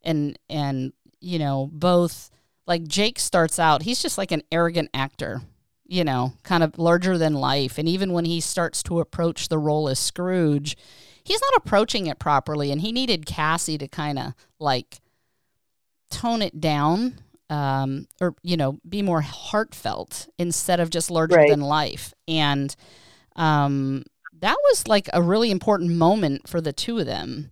And, 0.02 0.38
and, 0.48 0.92
you 1.20 1.38
know, 1.38 1.68
both, 1.72 2.30
like, 2.66 2.86
Jake 2.86 3.18
starts 3.18 3.58
out, 3.58 3.82
he's 3.82 4.02
just 4.02 4.18
like 4.18 4.32
an 4.32 4.42
arrogant 4.52 4.90
actor 4.94 5.42
you 5.88 6.04
know, 6.04 6.34
kind 6.42 6.62
of 6.62 6.78
larger 6.78 7.18
than 7.18 7.32
life. 7.32 7.78
And 7.78 7.88
even 7.88 8.12
when 8.12 8.26
he 8.26 8.40
starts 8.40 8.82
to 8.84 9.00
approach 9.00 9.48
the 9.48 9.58
role 9.58 9.88
as 9.88 9.98
Scrooge, 9.98 10.76
he's 11.24 11.40
not 11.40 11.56
approaching 11.56 12.06
it 12.06 12.18
properly. 12.18 12.70
And 12.70 12.82
he 12.82 12.92
needed 12.92 13.26
Cassie 13.26 13.78
to 13.78 13.88
kind 13.88 14.18
of 14.18 14.34
like 14.60 15.00
tone 16.10 16.42
it 16.42 16.60
down 16.60 17.20
um, 17.50 18.06
or 18.20 18.34
you 18.42 18.56
know 18.56 18.78
be 18.88 19.02
more 19.02 19.20
heartfelt 19.20 20.28
instead 20.38 20.80
of 20.80 20.90
just 20.90 21.10
larger 21.10 21.36
right. 21.36 21.50
than 21.50 21.60
life. 21.60 22.12
And 22.26 22.74
um, 23.36 24.04
that 24.40 24.56
was 24.70 24.86
like 24.88 25.08
a 25.12 25.22
really 25.22 25.50
important 25.50 25.92
moment 25.92 26.48
for 26.48 26.60
the 26.60 26.72
two 26.72 26.98
of 26.98 27.06
them. 27.06 27.50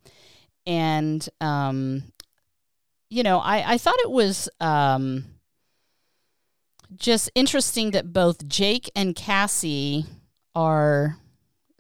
And 0.66 1.26
um, 1.40 2.04
you 3.08 3.22
know 3.22 3.38
I, 3.38 3.72
I 3.74 3.78
thought 3.78 3.98
it 3.98 4.10
was 4.10 4.48
um, 4.60 5.24
just 6.94 7.30
interesting 7.34 7.92
that 7.92 8.12
both 8.12 8.46
jake 8.48 8.90
and 8.94 9.16
cassie 9.16 10.04
are 10.54 11.18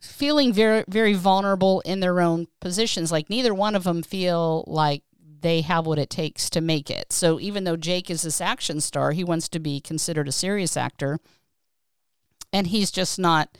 feeling 0.00 0.52
very 0.52 0.84
very 0.88 1.14
vulnerable 1.14 1.80
in 1.80 2.00
their 2.00 2.20
own 2.20 2.46
positions. 2.60 3.12
Like 3.12 3.28
neither 3.28 3.52
one 3.52 3.74
of 3.74 3.84
them 3.84 4.02
feel 4.02 4.64
like 4.66 5.02
they 5.40 5.60
have 5.62 5.86
what 5.86 5.98
it 5.98 6.10
takes 6.10 6.48
to 6.50 6.60
make 6.60 6.90
it. 6.90 7.12
So 7.12 7.40
even 7.40 7.64
though 7.64 7.76
Jake 7.76 8.10
is 8.10 8.22
this 8.22 8.40
action 8.40 8.80
star, 8.80 9.12
he 9.12 9.24
wants 9.24 9.48
to 9.50 9.58
be 9.58 9.80
considered 9.80 10.28
a 10.28 10.32
serious 10.32 10.76
actor. 10.76 11.18
And 12.52 12.68
he's 12.68 12.90
just 12.90 13.18
not, 13.18 13.56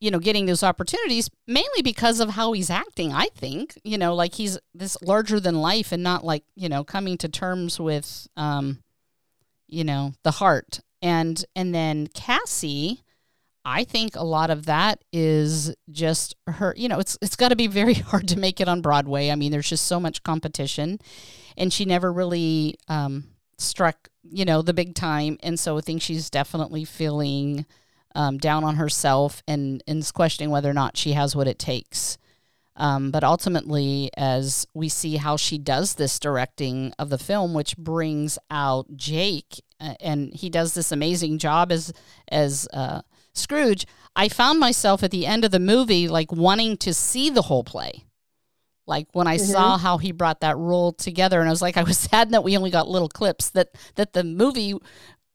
you 0.00 0.10
know, 0.10 0.18
getting 0.18 0.46
those 0.46 0.62
opportunities 0.62 1.30
mainly 1.46 1.82
because 1.82 2.20
of 2.20 2.30
how 2.30 2.52
he's 2.52 2.70
acting, 2.70 3.12
I 3.12 3.28
think. 3.34 3.78
You 3.84 3.96
know, 3.96 4.14
like 4.14 4.34
he's 4.34 4.58
this 4.74 5.00
larger 5.02 5.40
than 5.40 5.60
life 5.60 5.92
and 5.92 6.02
not 6.02 6.24
like, 6.24 6.44
you 6.56 6.68
know, 6.68 6.84
coming 6.84 7.16
to 7.18 7.28
terms 7.28 7.78
with 7.80 8.28
um, 8.36 8.82
you 9.72 9.84
know, 9.84 10.12
the 10.22 10.32
heart. 10.32 10.80
And 11.00 11.44
and 11.56 11.74
then 11.74 12.06
Cassie, 12.08 13.02
I 13.64 13.84
think 13.84 14.16
a 14.16 14.24
lot 14.24 14.50
of 14.50 14.66
that 14.66 15.04
is 15.12 15.74
just 15.90 16.34
her, 16.46 16.74
you 16.76 16.88
know, 16.88 16.98
it's 16.98 17.16
it's 17.22 17.36
got 17.36 17.48
to 17.48 17.56
be 17.56 17.66
very 17.66 17.94
hard 18.10 18.28
to 18.28 18.38
make 18.38 18.60
it 18.60 18.68
on 18.68 18.80
Broadway. 18.80 19.30
I 19.30 19.36
mean, 19.36 19.52
there's 19.52 19.68
just 19.68 19.86
so 19.86 20.00
much 20.00 20.22
competition 20.22 20.98
and 21.56 21.72
she 21.72 21.84
never 21.84 22.12
really 22.12 22.76
um, 22.88 23.24
struck, 23.58 24.08
you 24.22 24.44
know, 24.44 24.62
the 24.62 24.74
big 24.74 24.94
time 24.94 25.38
and 25.42 25.58
so 25.58 25.78
I 25.78 25.80
think 25.80 26.02
she's 26.02 26.30
definitely 26.30 26.84
feeling 26.84 27.66
um, 28.14 28.38
down 28.38 28.64
on 28.64 28.76
herself 28.76 29.42
and 29.46 29.82
and 29.86 30.10
questioning 30.12 30.50
whether 30.50 30.70
or 30.70 30.74
not 30.74 30.96
she 30.96 31.12
has 31.12 31.36
what 31.36 31.48
it 31.48 31.58
takes. 31.58 32.18
Um, 32.74 33.10
but 33.10 33.22
ultimately, 33.22 34.10
as 34.16 34.66
we 34.72 34.88
see 34.88 35.16
how 35.16 35.36
she 35.36 35.58
does 35.58 35.94
this 35.94 36.18
directing 36.18 36.94
of 36.98 37.10
the 37.10 37.18
film, 37.18 37.52
which 37.52 37.76
brings 37.76 38.38
out 38.50 38.86
Jake, 38.96 39.62
uh, 39.78 39.94
and 40.00 40.32
he 40.32 40.48
does 40.48 40.72
this 40.72 40.90
amazing 40.90 41.38
job 41.38 41.70
as 41.70 41.92
as 42.28 42.66
uh, 42.72 43.02
Scrooge, 43.34 43.86
I 44.14 44.28
found 44.28 44.60
myself 44.60 45.02
at 45.02 45.10
the 45.10 45.26
end 45.26 45.44
of 45.44 45.50
the 45.50 45.58
movie 45.58 46.08
like 46.08 46.32
wanting 46.32 46.76
to 46.78 46.92
see 46.92 47.30
the 47.30 47.42
whole 47.42 47.64
play. 47.64 48.04
Like 48.86 49.06
when 49.12 49.26
I 49.26 49.36
mm-hmm. 49.36 49.52
saw 49.52 49.78
how 49.78 49.98
he 49.98 50.12
brought 50.12 50.40
that 50.40 50.56
role 50.58 50.92
together, 50.92 51.40
and 51.40 51.48
I 51.48 51.52
was 51.52 51.62
like, 51.62 51.76
I 51.76 51.82
was 51.82 51.98
sad 52.10 52.30
that 52.30 52.44
we 52.44 52.56
only 52.56 52.70
got 52.70 52.88
little 52.88 53.08
clips. 53.08 53.50
That 53.50 53.68
that 53.94 54.12
the 54.12 54.24
movie, 54.24 54.74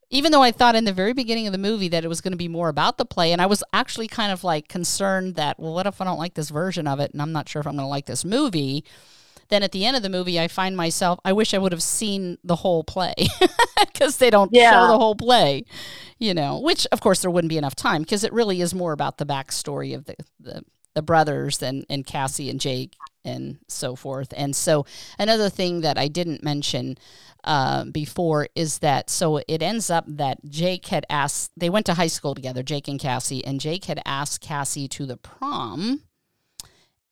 even 0.09 0.31
though 0.31 0.43
I 0.43 0.51
thought 0.51 0.75
in 0.75 0.85
the 0.85 0.93
very 0.93 1.13
beginning 1.13 1.47
of 1.47 1.53
the 1.53 1.57
movie 1.57 1.87
that 1.89 2.03
it 2.03 2.07
was 2.07 2.21
going 2.21 2.33
to 2.33 2.37
be 2.37 2.47
more 2.47 2.69
about 2.69 2.97
the 2.97 3.05
play, 3.05 3.31
and 3.31 3.41
I 3.41 3.45
was 3.45 3.63
actually 3.73 4.07
kind 4.07 4.31
of 4.31 4.43
like 4.43 4.67
concerned 4.67 5.35
that, 5.35 5.59
well, 5.59 5.73
what 5.73 5.87
if 5.87 6.01
I 6.01 6.05
don't 6.05 6.19
like 6.19 6.35
this 6.35 6.49
version 6.49 6.87
of 6.87 6.99
it, 6.99 7.11
and 7.13 7.21
I'm 7.21 7.31
not 7.31 7.49
sure 7.49 7.61
if 7.61 7.67
I'm 7.67 7.75
going 7.75 7.85
to 7.85 7.89
like 7.89 8.05
this 8.05 8.25
movie 8.25 8.83
then 9.49 9.63
at 9.63 9.71
the 9.71 9.85
end 9.85 9.95
of 9.95 10.03
the 10.03 10.09
movie 10.09 10.39
i 10.39 10.47
find 10.47 10.75
myself 10.75 11.19
i 11.25 11.31
wish 11.33 11.53
i 11.53 11.57
would 11.57 11.71
have 11.71 11.83
seen 11.83 12.37
the 12.43 12.57
whole 12.57 12.83
play 12.83 13.13
because 13.91 14.17
they 14.17 14.29
don't 14.29 14.51
yeah. 14.53 14.71
show 14.71 14.87
the 14.87 14.97
whole 14.97 15.15
play 15.15 15.63
you 16.19 16.33
know 16.33 16.59
which 16.59 16.87
of 16.91 17.01
course 17.01 17.21
there 17.21 17.31
wouldn't 17.31 17.49
be 17.49 17.57
enough 17.57 17.75
time 17.75 18.01
because 18.01 18.23
it 18.23 18.33
really 18.33 18.61
is 18.61 18.73
more 18.73 18.91
about 18.91 19.17
the 19.17 19.25
backstory 19.25 19.95
of 19.95 20.05
the, 20.05 20.15
the 20.39 20.63
the 20.93 21.01
brothers 21.01 21.61
and 21.61 21.85
and 21.89 22.05
cassie 22.05 22.49
and 22.49 22.59
jake 22.59 22.95
and 23.23 23.57
so 23.67 23.95
forth 23.95 24.33
and 24.35 24.55
so 24.55 24.85
another 25.19 25.49
thing 25.49 25.81
that 25.81 25.97
i 25.97 26.07
didn't 26.07 26.43
mention 26.43 26.97
uh, 27.43 27.85
before 27.85 28.49
is 28.55 28.79
that 28.79 29.09
so 29.09 29.39
it 29.47 29.61
ends 29.61 29.89
up 29.89 30.03
that 30.05 30.37
Jake 30.49 30.87
had 30.87 31.05
asked 31.09 31.51
they 31.55 31.69
went 31.69 31.85
to 31.85 31.93
high 31.93 32.07
school 32.07 32.35
together 32.35 32.61
Jake 32.61 32.89
and 32.89 32.99
Cassie 32.99 33.45
and 33.45 33.61
Jake 33.61 33.85
had 33.85 34.01
asked 34.05 34.41
Cassie 34.41 34.89
to 34.89 35.05
the 35.05 35.15
prom 35.15 36.01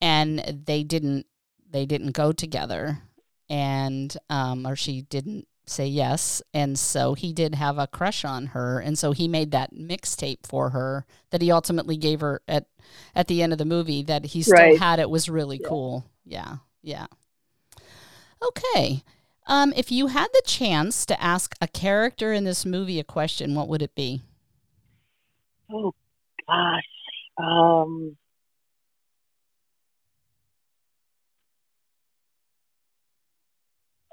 and 0.02 0.64
they 0.66 0.84
didn't 0.84 1.26
they 1.76 1.86
didn't 1.86 2.12
go 2.12 2.32
together 2.32 3.00
and 3.50 4.16
um, 4.30 4.66
or 4.66 4.78
she 4.78 5.02
didn't 5.02 5.46
say 5.66 5.86
yes. 5.86 6.42
And 6.54 6.80
so 6.80 7.16
he 7.16 7.34
did 7.34 7.56
have 7.56 7.78
a 7.78 7.88
crush 7.88 8.24
on 8.24 8.48
her. 8.48 8.80
And 8.80 8.98
so 8.98 9.12
he 9.12 9.28
made 9.28 9.52
that 9.52 9.74
mixtape 9.74 10.46
for 10.48 10.70
her 10.70 11.06
that 11.32 11.42
he 11.42 11.52
ultimately 11.52 11.98
gave 11.98 12.22
her 12.22 12.42
at 12.48 12.68
at 13.14 13.28
the 13.28 13.42
end 13.42 13.52
of 13.52 13.58
the 13.58 13.66
movie 13.66 14.04
that 14.04 14.28
he 14.28 14.42
still 14.42 14.56
right. 14.56 14.80
had. 14.80 15.00
It 15.00 15.10
was 15.10 15.28
really 15.28 15.60
yeah. 15.62 15.68
cool. 15.68 16.06
Yeah. 16.24 16.56
Yeah. 16.82 17.08
Okay. 18.42 19.04
Um, 19.48 19.74
if 19.76 19.92
you 19.92 20.08
had 20.08 20.28
the 20.34 20.44
chance 20.46 21.06
to 21.08 21.22
ask 21.22 21.56
a 21.60 21.68
character 21.68 22.32
in 22.32 22.46
this 22.46 22.66
movie 22.66 23.00
a 23.00 23.04
question 23.04 23.54
what 23.54 23.68
would 23.68 23.82
it 23.82 23.96
be? 23.96 24.22
Oh 25.70 25.94
gosh. 26.48 26.84
Um 27.38 28.16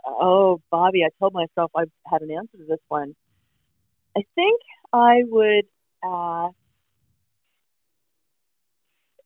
oh, 0.06 0.60
Bobby, 0.70 1.04
I 1.04 1.08
told 1.18 1.32
myself 1.32 1.70
I 1.76 1.84
had 2.06 2.22
an 2.22 2.30
answer 2.30 2.58
to 2.58 2.64
this 2.68 2.80
one. 2.88 3.14
I 4.16 4.22
think 4.34 4.60
I 4.92 5.22
would 5.26 5.64
ask. 6.04 6.54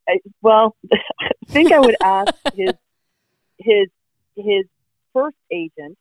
I, 0.09 0.19
well, 0.41 0.77
I 1.21 1.31
think 1.49 1.73
I 1.73 1.81
would 1.81 1.97
ask 2.03 2.33
his 2.55 2.75
his 3.59 3.89
his 4.37 4.65
first 5.13 5.37
agent 5.51 5.97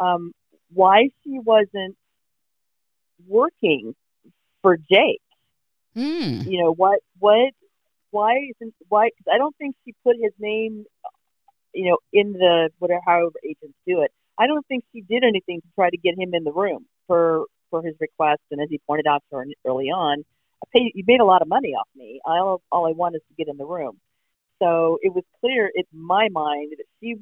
um, 0.00 0.32
why 0.72 1.10
she 1.22 1.38
wasn't 1.38 1.96
working 3.26 3.94
for 4.62 4.76
Jake. 4.76 5.20
Mm. 5.96 6.48
You 6.48 6.62
know 6.62 6.72
what? 6.72 7.00
What? 7.18 7.52
Why 8.10 8.36
isn't 8.54 8.74
why? 8.88 9.10
Cause 9.10 9.32
I 9.32 9.38
don't 9.38 9.56
think 9.56 9.76
she 9.84 9.94
put 10.04 10.16
his 10.20 10.32
name 10.38 10.84
you 11.74 11.90
know, 11.90 11.98
in 12.12 12.32
the 12.32 12.70
whatever 12.78 13.00
however 13.06 13.34
agents 13.44 13.76
do 13.86 14.02
it. 14.02 14.10
I 14.38 14.46
don't 14.46 14.66
think 14.66 14.84
she 14.92 15.02
did 15.02 15.24
anything 15.24 15.60
to 15.60 15.68
try 15.74 15.90
to 15.90 15.96
get 15.96 16.18
him 16.18 16.30
in 16.34 16.44
the 16.44 16.52
room 16.52 16.86
for 17.06 17.46
for 17.70 17.82
his 17.82 17.94
request. 18.00 18.40
And 18.50 18.60
as 18.60 18.68
he 18.70 18.80
pointed 18.86 19.06
out 19.06 19.22
to 19.30 19.36
her 19.38 19.46
early 19.66 19.86
on, 19.86 20.24
I 20.64 20.66
pay, 20.72 20.92
you 20.94 21.04
made 21.06 21.20
a 21.20 21.24
lot 21.24 21.42
of 21.42 21.48
money 21.48 21.74
off 21.74 21.88
me. 21.96 22.20
All 22.24 22.62
all 22.72 22.86
I 22.86 22.92
want 22.92 23.16
is 23.16 23.22
to 23.28 23.34
get 23.34 23.48
in 23.50 23.56
the 23.56 23.66
room. 23.66 23.98
So 24.62 24.98
it 25.02 25.14
was 25.14 25.24
clear 25.40 25.70
in 25.74 25.84
my 25.92 26.28
mind 26.30 26.72
that 26.78 26.84
she 27.00 27.16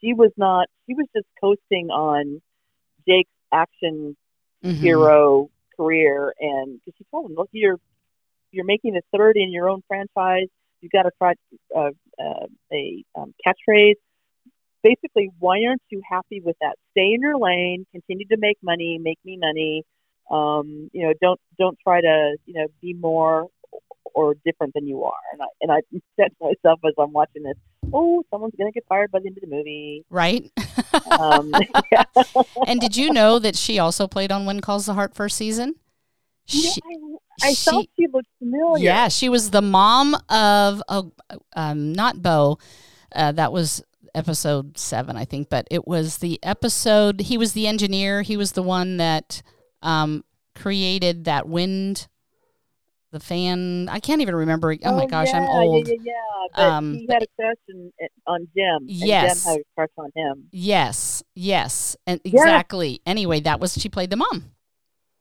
she 0.00 0.14
was 0.14 0.32
not 0.36 0.68
she 0.86 0.94
was 0.94 1.06
just 1.14 1.26
coasting 1.40 1.90
on 1.90 2.40
Jake's 3.08 3.30
action 3.52 4.16
Mhm. 4.62 4.80
hero 4.82 5.48
career, 5.76 6.34
and 6.40 6.80
because 6.84 6.96
she 6.98 7.04
told 7.10 7.30
him, 7.30 7.36
look, 7.36 7.48
you're 7.52 7.78
you're 8.52 8.64
making 8.64 8.96
a 8.96 9.00
third 9.16 9.36
in 9.36 9.52
your 9.52 9.68
own 9.68 9.82
franchise. 9.88 10.48
You've 10.80 10.92
got 10.92 11.02
to 11.02 11.10
try 11.18 11.34
uh, 11.76 11.90
uh, 12.22 12.46
a 12.72 13.04
um, 13.16 13.34
catchphrase. 13.46 13.94
Basically, 14.82 15.30
why 15.38 15.64
aren't 15.66 15.82
you 15.90 16.00
happy 16.08 16.40
with 16.40 16.56
that? 16.60 16.76
Stay 16.92 17.12
in 17.12 17.20
your 17.20 17.36
lane, 17.36 17.84
continue 17.92 18.26
to 18.28 18.36
make 18.38 18.58
money, 18.62 18.98
make 19.00 19.18
me 19.24 19.36
money. 19.36 19.84
Um, 20.30 20.90
you 20.92 21.06
know, 21.06 21.14
don't 21.20 21.40
don't 21.58 21.78
try 21.82 22.00
to 22.00 22.36
you 22.46 22.54
know 22.54 22.66
be 22.80 22.94
more 22.94 23.48
or 24.14 24.34
different 24.44 24.74
than 24.74 24.86
you 24.86 25.04
are. 25.04 25.12
And 25.32 25.42
I 25.42 25.46
and 25.60 25.72
I 25.72 25.80
said 26.16 26.30
to 26.38 26.46
myself 26.46 26.80
as 26.86 26.94
I'm 26.98 27.12
watching 27.12 27.42
this, 27.42 27.56
oh, 27.92 28.22
someone's 28.30 28.54
gonna 28.56 28.72
get 28.72 28.84
fired 28.88 29.10
by 29.10 29.20
the 29.20 29.26
end 29.26 29.38
of 29.38 29.48
the 29.48 29.54
movie. 29.54 30.04
Right. 30.10 30.50
Um, 31.10 31.52
and 32.66 32.80
did 32.80 32.96
you 32.96 33.12
know 33.12 33.38
that 33.38 33.56
she 33.56 33.78
also 33.78 34.06
played 34.06 34.32
on 34.32 34.46
When 34.46 34.60
Calls 34.60 34.86
the 34.86 34.94
Heart 34.94 35.14
first 35.14 35.36
season? 35.36 35.74
She- 36.46 36.80
I, 36.82 37.07
I 37.42 37.52
she- 37.52 37.70
thought 37.70 37.86
she 37.98 38.06
looked 38.12 38.28
familiar. 38.38 38.84
Yeah, 38.84 39.08
she 39.08 39.28
was 39.28 39.50
the 39.50 39.62
mom 39.62 40.14
of 40.28 40.82
uh, 40.88 41.02
um, 41.54 41.92
not 41.92 42.22
Bo. 42.22 42.58
Uh, 43.14 43.32
that 43.32 43.52
was 43.52 43.82
episode 44.14 44.76
seven, 44.78 45.16
I 45.16 45.24
think, 45.24 45.48
but 45.48 45.66
it 45.70 45.86
was 45.86 46.18
the 46.18 46.38
episode. 46.42 47.20
He 47.20 47.38
was 47.38 47.52
the 47.52 47.66
engineer. 47.66 48.22
He 48.22 48.36
was 48.36 48.52
the 48.52 48.62
one 48.62 48.96
that 48.98 49.42
um, 49.82 50.24
created 50.54 51.24
that 51.24 51.48
wind, 51.48 52.08
the 53.12 53.20
fan. 53.20 53.88
I 53.90 54.00
can't 54.00 54.20
even 54.20 54.34
remember. 54.34 54.74
Oh, 54.84 54.96
my 54.96 55.06
gosh, 55.06 55.32
I'm 55.32 55.48
old. 55.48 55.88
Yeah, 55.88 55.94
yeah, 56.02 56.12
yeah. 56.56 56.76
Um, 56.76 56.94
he 56.94 57.06
had 57.10 57.22
a 57.22 57.26
crush 57.36 57.56
on 58.26 58.48
Jim. 58.56 58.86
Yes. 58.86 59.44
Jim 59.44 59.52
had 59.52 59.60
a 59.60 59.64
crush 59.74 59.90
on 59.98 60.10
him. 60.14 60.48
Yes, 60.50 61.22
yes, 61.34 61.96
and 62.06 62.20
Yeah. 62.24 62.32
exactly. 62.40 63.00
Anyway, 63.06 63.40
that 63.40 63.60
was 63.60 63.74
she 63.74 63.88
played 63.88 64.10
the 64.10 64.16
mom. 64.16 64.52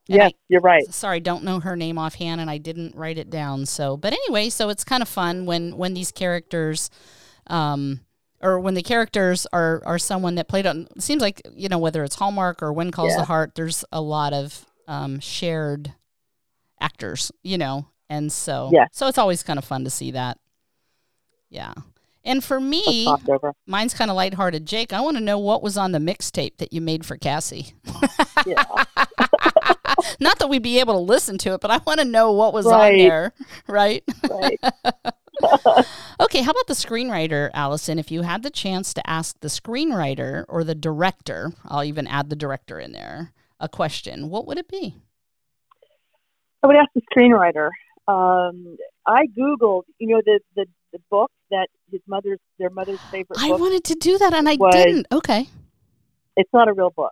And 0.10 0.18
Yes, 0.18 0.32
you're 0.48 0.62
right. 0.62 0.84
sorry 0.94 1.20
don't 1.20 1.44
know 1.44 1.60
her 1.60 1.76
name 1.76 1.98
offhand 1.98 2.40
and 2.42 2.50
i 2.50 2.58
didn't 2.58 2.96
write 2.96 3.18
it 3.18 3.30
down 3.30 3.66
so 3.66 3.98
but 3.98 4.14
anyway 4.14 4.50
so 4.50 4.70
it's 4.70 4.84
kind 4.84 5.02
of 5.02 5.10
fun 5.10 5.46
when 5.46 5.76
when 5.78 5.94
these 5.94 6.12
characters 6.12 6.90
um 7.48 8.00
or 8.42 8.60
when 8.60 8.74
the 8.74 8.84
characters 8.84 9.46
are 9.52 9.82
are 9.86 9.98
someone 10.00 10.36
that 10.36 10.48
played 10.48 10.66
on 10.66 10.88
seems 11.00 11.22
like 11.22 11.42
you 11.54 11.68
know 11.70 11.78
whether 11.78 12.04
it's 12.04 12.16
hallmark 12.16 12.62
or 12.64 12.72
when 12.72 12.92
calls 12.92 13.12
Yeah. 13.12 13.18
the 13.20 13.26
heart 13.26 13.56
there's 13.56 13.84
a 13.92 14.00
lot 14.02 14.32
of 14.34 14.66
um 14.88 15.20
shared 15.20 15.94
actors 16.80 17.32
you 17.44 17.58
know 17.58 17.88
and 18.10 18.32
so 18.32 18.70
Yeah. 18.72 18.86
so 18.94 19.08
it's 19.08 19.18
always 19.18 19.44
kind 19.44 19.60
of 19.60 19.66
fun 19.66 19.84
to 19.84 19.90
see 19.90 20.12
that 20.12 20.38
yeah 21.50 21.74
and 22.24 22.44
for 22.44 22.60
me 22.62 23.08
mine's 23.66 23.94
kind 23.94 24.10
of 24.12 24.16
lighthearted 24.16 24.66
jake 24.66 24.94
i 24.94 25.02
want 25.02 25.18
to 25.18 25.24
know 25.24 25.40
what 25.40 25.64
was 25.64 25.78
on 25.78 25.92
the 25.92 26.00
mixtape 26.00 26.58
that 26.58 26.72
you 26.72 26.80
made 26.82 27.06
for 27.06 27.18
cassie 27.18 27.74
Yeah. 28.46 28.64
Not 30.20 30.40
that 30.40 30.48
we'd 30.48 30.64
be 30.64 30.80
able 30.80 30.94
to 30.94 31.00
listen 31.00 31.38
to 31.40 31.54
it, 31.54 31.62
but 31.62 31.72
I 31.72 31.80
want 31.86 32.00
to 32.00 32.06
know 32.06 32.32
what 32.32 32.54
was 32.54 32.66
on 32.66 32.98
there, 32.98 33.34
right? 33.68 34.04
right. 34.30 34.60
Okay, 36.20 36.42
how 36.42 36.50
about 36.50 36.66
the 36.66 36.74
screenwriter, 36.74 37.52
Allison? 37.54 38.00
If 38.00 38.10
you 38.10 38.24
had 38.24 38.42
the 38.42 38.50
chance 38.50 38.92
to 38.96 39.08
ask 39.08 39.40
the 39.40 39.50
screenwriter 39.50 40.46
or 40.50 40.64
the 40.64 40.74
director, 40.74 41.52
I'll 41.64 41.84
even 41.84 42.08
add 42.08 42.32
the 42.32 42.36
director 42.36 42.80
in 42.80 42.92
there, 42.92 43.34
a 43.60 43.70
question, 43.70 44.30
what 44.30 44.48
would 44.48 44.58
it 44.58 44.68
be? 44.68 44.96
I 46.64 46.68
would 46.68 46.76
ask 46.76 46.90
the 46.96 47.02
screenwriter. 47.16 47.70
Um, 48.08 48.78
I 49.06 49.28
googled, 49.38 49.84
you 50.00 50.08
know, 50.08 50.22
the, 50.26 50.40
the 50.56 50.66
the 50.94 51.00
book 51.12 51.32
that 51.52 51.68
his 51.92 52.02
mother's 52.08 52.40
their 52.58 52.70
mother's 52.70 53.00
favorite 53.12 53.40
I 53.40 53.52
wanted 53.52 53.84
to 53.86 53.96
do 53.96 54.18
that 54.18 54.34
and 54.34 54.50
I 54.50 54.56
was- 54.56 54.74
didn't. 54.74 55.08
Okay. 55.12 55.48
It's 56.36 56.50
not 56.54 56.68
a 56.68 56.74
real 56.74 56.92
book. 56.92 57.12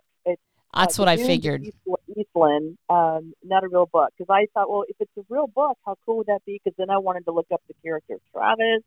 That's 0.74 0.98
uh, 0.98 1.02
what 1.02 1.08
I 1.08 1.16
The 1.16 1.22
Dunes 1.22 1.28
of 1.28 1.34
figured. 1.34 1.72
Eastland, 2.18 2.78
um, 2.88 3.34
not 3.42 3.64
a 3.64 3.68
real 3.68 3.86
book. 3.86 4.10
Because 4.16 4.30
I 4.30 4.46
thought, 4.52 4.70
well, 4.70 4.84
if 4.88 4.96
it's 5.00 5.10
a 5.18 5.24
real 5.28 5.46
book, 5.46 5.78
how 5.84 5.96
cool 6.04 6.18
would 6.18 6.26
that 6.26 6.44
be? 6.44 6.60
Because 6.62 6.76
then 6.76 6.90
I 6.90 6.98
wanted 6.98 7.24
to 7.26 7.32
look 7.32 7.46
up 7.52 7.62
the 7.68 7.74
character 7.82 8.14
of 8.14 8.20
Travis 8.32 8.82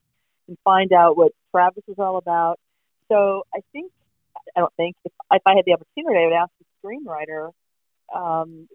and 0.48 0.58
find 0.64 0.94
out 0.94 1.18
what 1.18 1.32
Travis 1.52 1.84
was 1.88 1.98
all 2.00 2.18
about. 2.18 2.60
So 3.08 3.44
I 3.54 3.60
think, 3.72 3.92
I 4.56 4.60
don't 4.60 4.74
think, 4.76 4.96
if, 5.06 5.12
if 5.32 5.42
I 5.46 5.56
had 5.56 5.66
the 5.66 5.74
opportunity, 5.74 6.18
I 6.20 6.26
would 6.26 6.34
ask 6.34 6.52
the 6.60 6.66
screenwriter, 6.88 7.52
um, 8.14 8.68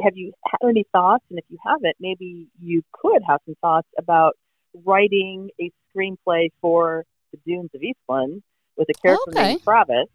have 0.00 0.16
you 0.16 0.32
had 0.44 0.68
any 0.68 0.84
thoughts? 0.92 1.24
And 1.30 1.38
if 1.38 1.44
you 1.48 1.58
haven't, 1.64 1.96
maybe 2.00 2.46
you 2.60 2.82
could 2.92 3.22
have 3.28 3.40
some 3.46 3.56
thoughts 3.60 3.88
about 3.98 4.36
writing 4.84 5.50
a 5.60 5.70
screenplay 5.94 6.50
for 6.60 7.04
the 7.32 7.38
Dunes 7.44 7.70
of 7.74 7.82
Eastland 7.82 8.42
with 8.76 8.88
a 8.88 8.94
character 8.94 9.30
Okay. 9.30 9.48
named 9.48 9.62
Travis. 9.62 10.08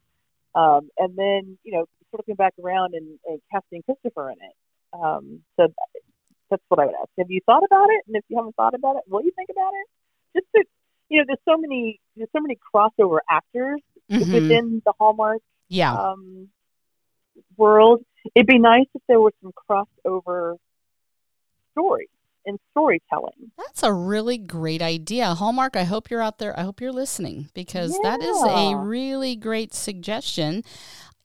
Um, 0.55 0.89
and 0.97 1.17
then, 1.17 1.57
you 1.63 1.73
know, 1.73 1.85
circling 2.11 2.35
back 2.35 2.53
around 2.63 2.93
and, 2.93 3.19
and 3.25 3.39
casting 3.51 3.83
Kristoffer 3.83 4.31
in 4.31 4.37
it. 4.41 4.55
Um, 4.93 5.41
so 5.57 5.67
that's 6.49 6.63
what 6.69 6.79
I 6.79 6.85
would 6.85 6.95
ask. 6.95 7.09
Have 7.17 7.29
you 7.29 7.41
thought 7.45 7.63
about 7.63 7.89
it? 7.89 8.03
And 8.07 8.15
if 8.15 8.23
you 8.29 8.37
haven't 8.37 8.55
thought 8.55 8.73
about 8.73 8.95
it, 8.97 9.03
what 9.07 9.21
do 9.21 9.25
you 9.25 9.33
think 9.35 9.49
about 9.49 9.71
it? 9.73 10.39
Just 10.39 10.47
to, 10.55 10.63
you 11.09 11.19
know, 11.19 11.23
there's 11.27 11.39
so 11.47 11.57
many, 11.57 11.99
there's 12.15 12.29
so 12.35 12.41
many 12.41 12.57
crossover 12.73 13.19
actors 13.29 13.81
Mhm. 14.09 14.31
within 14.33 14.81
the 14.85 14.93
Hallmark 14.99 15.41
Yeah. 15.69 15.93
um, 15.93 16.49
world. 17.57 18.03
It'd 18.35 18.47
be 18.47 18.59
nice 18.59 18.87
if 18.93 19.01
there 19.07 19.19
were 19.19 19.33
some 19.41 19.51
crossover 19.69 20.57
stories 21.71 22.09
and 22.45 22.59
storytelling. 22.71 23.51
That's 23.57 23.83
a 23.83 23.91
really 23.91 24.37
great 24.37 24.81
idea. 24.81 25.33
Hallmark, 25.33 25.75
I 25.75 25.83
hope 25.83 26.09
you're 26.11 26.21
out 26.21 26.37
there. 26.37 26.57
I 26.57 26.63
hope 26.63 26.79
you're 26.79 26.91
listening 26.91 27.49
because 27.53 27.97
that 28.03 28.21
is 28.21 28.43
a 28.43 28.75
really 28.75 29.35
great 29.35 29.73
suggestion. 29.73 30.63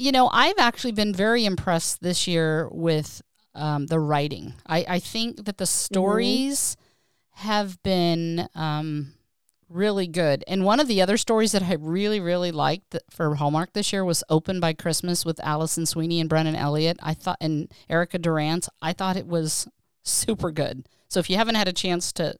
You 0.00 0.12
know, 0.12 0.30
I've 0.32 0.58
actually 0.58 0.92
been 0.92 1.12
very 1.12 1.44
impressed 1.44 2.00
this 2.00 2.26
year 2.26 2.70
with 2.72 3.20
um, 3.54 3.86
the 3.86 4.00
writing. 4.00 4.54
I, 4.66 4.86
I 4.88 4.98
think 4.98 5.44
that 5.44 5.58
the 5.58 5.66
stories 5.66 6.78
have 7.32 7.82
been 7.82 8.48
um, 8.54 9.12
really 9.68 10.06
good. 10.06 10.42
And 10.48 10.64
one 10.64 10.80
of 10.80 10.88
the 10.88 11.02
other 11.02 11.18
stories 11.18 11.52
that 11.52 11.64
I 11.64 11.74
really, 11.74 12.18
really 12.18 12.50
liked 12.50 12.96
for 13.10 13.34
Hallmark 13.34 13.74
this 13.74 13.92
year 13.92 14.02
was 14.02 14.24
Open 14.30 14.58
by 14.58 14.72
Christmas 14.72 15.26
with 15.26 15.38
Alison 15.40 15.84
Sweeney 15.84 16.18
and 16.18 16.30
Brennan 16.30 16.56
Elliott. 16.56 16.98
I 17.02 17.12
thought, 17.12 17.36
and 17.38 17.70
Erica 17.90 18.18
Durance. 18.18 18.70
I 18.80 18.94
thought 18.94 19.18
it 19.18 19.26
was 19.26 19.68
super 20.02 20.50
good. 20.50 20.88
So 21.08 21.20
if 21.20 21.28
you 21.28 21.36
haven't 21.36 21.56
had 21.56 21.68
a 21.68 21.74
chance 21.74 22.10
to 22.14 22.36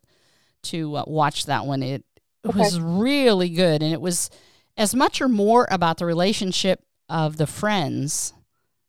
to 0.62 0.96
uh, 0.96 1.05
watch 1.07 1.44
that 1.44 1.66
one, 1.66 1.83
it 1.83 2.05
was 2.42 2.81
really 2.81 3.51
good, 3.51 3.83
and 3.83 3.92
it 3.92 4.01
was 4.01 4.31
as 4.79 4.94
much 4.94 5.20
or 5.20 5.29
more 5.29 5.68
about 5.70 5.99
the 5.99 6.07
relationship 6.07 6.83
of 7.11 7.37
the 7.37 7.46
friends, 7.46 8.33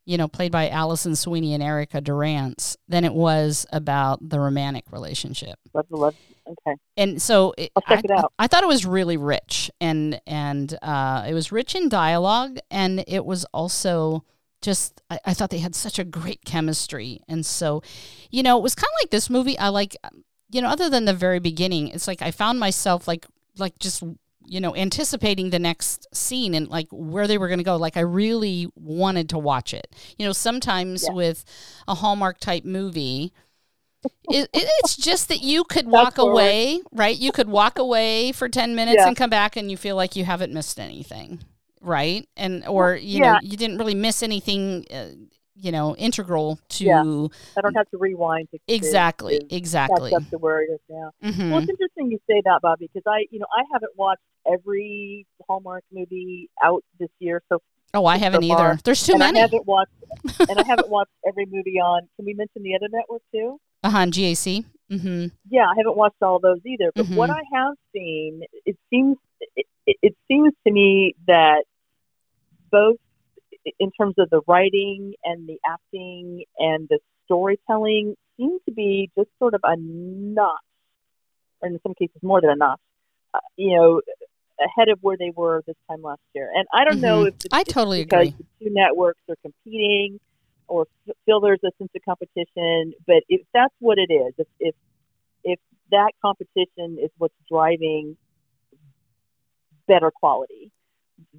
you 0.05 0.17
know, 0.17 0.27
played 0.27 0.51
by 0.51 0.69
Alison 0.69 1.15
Sweeney 1.15 1.53
and 1.53 1.61
Erica 1.61 1.99
Durance, 1.99 2.77
than 2.87 3.03
it 3.03 3.13
was 3.13 3.65
about 3.73 4.29
the 4.29 4.39
romantic 4.39 4.85
relationship 4.91 5.59
Love 5.73 5.85
love. 5.89 6.15
Okay. 6.47 6.75
and 6.97 7.21
so 7.21 7.53
it, 7.57 7.71
I'll 7.75 7.83
check 7.83 8.03
I, 8.09 8.13
it 8.13 8.19
out. 8.19 8.33
I 8.39 8.47
thought 8.47 8.63
it 8.63 8.67
was 8.67 8.85
really 8.85 9.17
rich 9.17 9.69
and 9.79 10.19
and 10.25 10.77
uh, 10.81 11.25
it 11.27 11.33
was 11.33 11.51
rich 11.51 11.75
in 11.75 11.87
dialogue 11.89 12.57
and 12.69 13.03
it 13.07 13.25
was 13.25 13.45
also 13.53 14.23
just 14.61 15.01
I, 15.09 15.19
I 15.25 15.33
thought 15.33 15.49
they 15.49 15.59
had 15.59 15.75
such 15.75 15.99
a 15.99 16.03
great 16.03 16.43
chemistry 16.45 17.21
and 17.27 17.45
so 17.45 17.83
you 18.31 18.43
know 18.43 18.57
it 18.57 18.63
was 18.63 18.75
kind 18.75 18.87
of 18.87 19.03
like 19.03 19.11
this 19.11 19.29
movie 19.29 19.57
I 19.57 19.69
like 19.69 19.95
you 20.51 20.61
know 20.61 20.69
other 20.69 20.89
than 20.89 21.05
the 21.05 21.13
very 21.13 21.39
beginning 21.39 21.89
it's 21.89 22.07
like 22.07 22.21
I 22.21 22.31
found 22.31 22.59
myself 22.59 23.07
like 23.07 23.25
like 23.57 23.77
just 23.79 24.03
you 24.45 24.59
know 24.59 24.75
anticipating 24.75 25.49
the 25.49 25.59
next 25.59 26.07
scene 26.13 26.53
and 26.53 26.67
like 26.67 26.87
where 26.91 27.27
they 27.27 27.37
were 27.37 27.47
going 27.47 27.59
to 27.59 27.63
go 27.63 27.75
like 27.75 27.95
I 27.97 28.01
really 28.01 28.67
wanted 28.75 29.29
to 29.29 29.37
watch 29.39 29.73
it 29.73 29.95
you 30.17 30.25
know 30.25 30.33
sometimes 30.33 31.03
Yeah. 31.03 31.13
with 31.13 31.45
a 31.87 31.95
Hallmark 31.95 32.39
type 32.39 32.65
movie 32.65 33.33
it, 34.31 34.49
it, 34.53 34.67
it's 34.79 34.95
just 34.95 35.27
that 35.27 35.41
you 35.43 35.63
could 35.63 35.85
walk 35.85 36.17
away, 36.17 36.79
right? 36.91 37.15
You 37.15 37.31
could 37.31 37.47
walk 37.47 37.77
away 37.77 38.31
for 38.31 38.49
10 38.49 38.73
minutes 38.73 38.97
Yeah. 38.97 39.07
and 39.07 39.15
come 39.15 39.29
back 39.29 39.55
and 39.55 39.69
you 39.69 39.77
feel 39.77 39.95
like 39.95 40.15
you 40.15 40.25
haven't 40.25 40.51
missed 40.51 40.79
anything, 40.79 41.43
right? 41.81 42.27
And 42.35 42.65
or 42.65 42.95
you 42.95 43.19
know, 43.21 43.37
you 43.43 43.57
didn't 43.57 43.77
really 43.77 43.93
miss 43.93 44.23
anything 44.23 44.87
uh, 44.91 45.09
you 45.61 45.71
know, 45.71 45.95
integral 45.95 46.59
to 46.69 46.83
Yeah. 46.85 47.01
I 47.57 47.61
don't 47.61 47.75
have 47.75 47.89
to 47.91 47.97
rewind 47.97 48.49
to 48.51 48.59
exactly, 48.67 49.39
to 49.39 49.55
exactly. 49.55 50.13
up 50.13 50.27
to 50.31 50.37
where 50.37 50.61
it 50.63 50.69
is 50.71 50.79
now. 50.89 51.11
Mhm. 51.23 51.51
Well, 51.51 51.59
it's 51.59 51.69
interesting 51.69 52.11
you 52.11 52.19
say 52.27 52.41
that, 52.45 52.59
Bobby, 52.61 52.89
because 52.91 53.03
I, 53.07 53.25
you 53.31 53.39
know, 53.39 53.45
I 53.55 53.63
haven't 53.71 53.91
watched 53.97 54.21
every 54.51 55.25
Hallmark 55.47 55.83
movie 55.91 56.49
out 56.63 56.83
this 56.99 57.09
year, 57.19 57.41
so 57.49 57.59
Oh, 57.93 58.05
I 58.05 58.17
haven't 58.17 58.43
so 58.43 58.53
either. 58.53 58.79
There's 58.85 59.05
too 59.05 59.13
and 59.13 59.19
many. 59.19 59.39
I 59.39 59.41
haven't 59.41 59.67
watched, 59.67 59.91
and 60.49 60.57
I 60.57 60.63
haven't 60.65 60.89
watched 60.89 61.11
every 61.27 61.45
movie 61.45 61.77
on. 61.79 62.07
Can 62.15 62.25
we 62.25 62.33
mention 62.33 62.63
the 62.63 62.73
other 62.73 62.87
network 62.89 63.21
too? 63.33 63.59
Uh-huh, 63.83 64.05
GAC. 64.05 64.63
Mhm. 64.89 65.31
Yeah, 65.49 65.65
I 65.67 65.73
haven't 65.75 65.97
watched 65.97 66.21
all 66.21 66.39
those 66.39 66.59
either. 66.65 66.91
But 66.95 67.07
what 67.09 67.29
Mhm. 67.29 67.33
I 67.33 67.41
have 67.53 67.73
seen, 67.93 68.43
it 68.65 68.77
seems, 68.89 69.17
it, 69.57 69.65
it 69.85 70.15
seems 70.29 70.53
to 70.65 70.71
me 70.71 71.15
that 71.27 71.65
both 72.71 72.95
in 73.79 73.91
terms 73.91 74.15
of 74.17 74.29
the 74.29 74.41
writing 74.47 75.13
and 75.23 75.47
the 75.47 75.57
acting 75.65 76.43
and 76.57 76.87
the 76.89 76.99
storytelling 77.25 78.15
seem 78.37 78.57
to 78.65 78.71
be 78.71 79.09
just 79.17 79.29
sort 79.39 79.53
of 79.53 79.61
a 79.63 79.75
notch, 79.77 80.59
or 81.61 81.69
in 81.69 81.79
some 81.83 81.93
cases 81.93 82.17
more 82.21 82.41
than 82.41 82.51
a 82.51 82.55
notch, 82.55 82.79
uh, 83.33 83.39
you 83.55 83.75
know, 83.75 84.01
ahead 84.59 84.89
of 84.89 84.99
where 85.01 85.17
they 85.17 85.31
were 85.35 85.61
this 85.65 85.75
time 85.89 86.01
last 86.01 86.21
year. 86.33 86.49
And 86.53 86.67
I 86.73 86.83
don't 86.85 86.97
Mhm. 86.97 87.01
know 87.01 87.23
if 87.25 87.35
I 87.51 87.63
totally 87.63 88.03
because 88.03 88.27
agree. 88.27 88.35
the 88.37 88.65
two 88.65 88.73
networks 88.73 89.21
are 89.29 89.35
competing 89.41 90.19
or 90.67 90.87
feel 91.25 91.39
there's 91.39 91.63
a 91.63 91.71
sense 91.77 91.91
of 91.95 92.01
competition, 92.03 92.93
but 93.05 93.23
if 93.27 93.41
that's 93.53 93.73
what 93.79 93.97
it 93.97 94.11
is, 94.13 94.33
if 94.37 94.47
if, 94.59 94.75
if 95.43 95.59
that 95.91 96.11
competition 96.21 96.97
is 96.99 97.09
what's 97.17 97.35
driving 97.49 98.17
better 99.87 100.11
quality, 100.11 100.71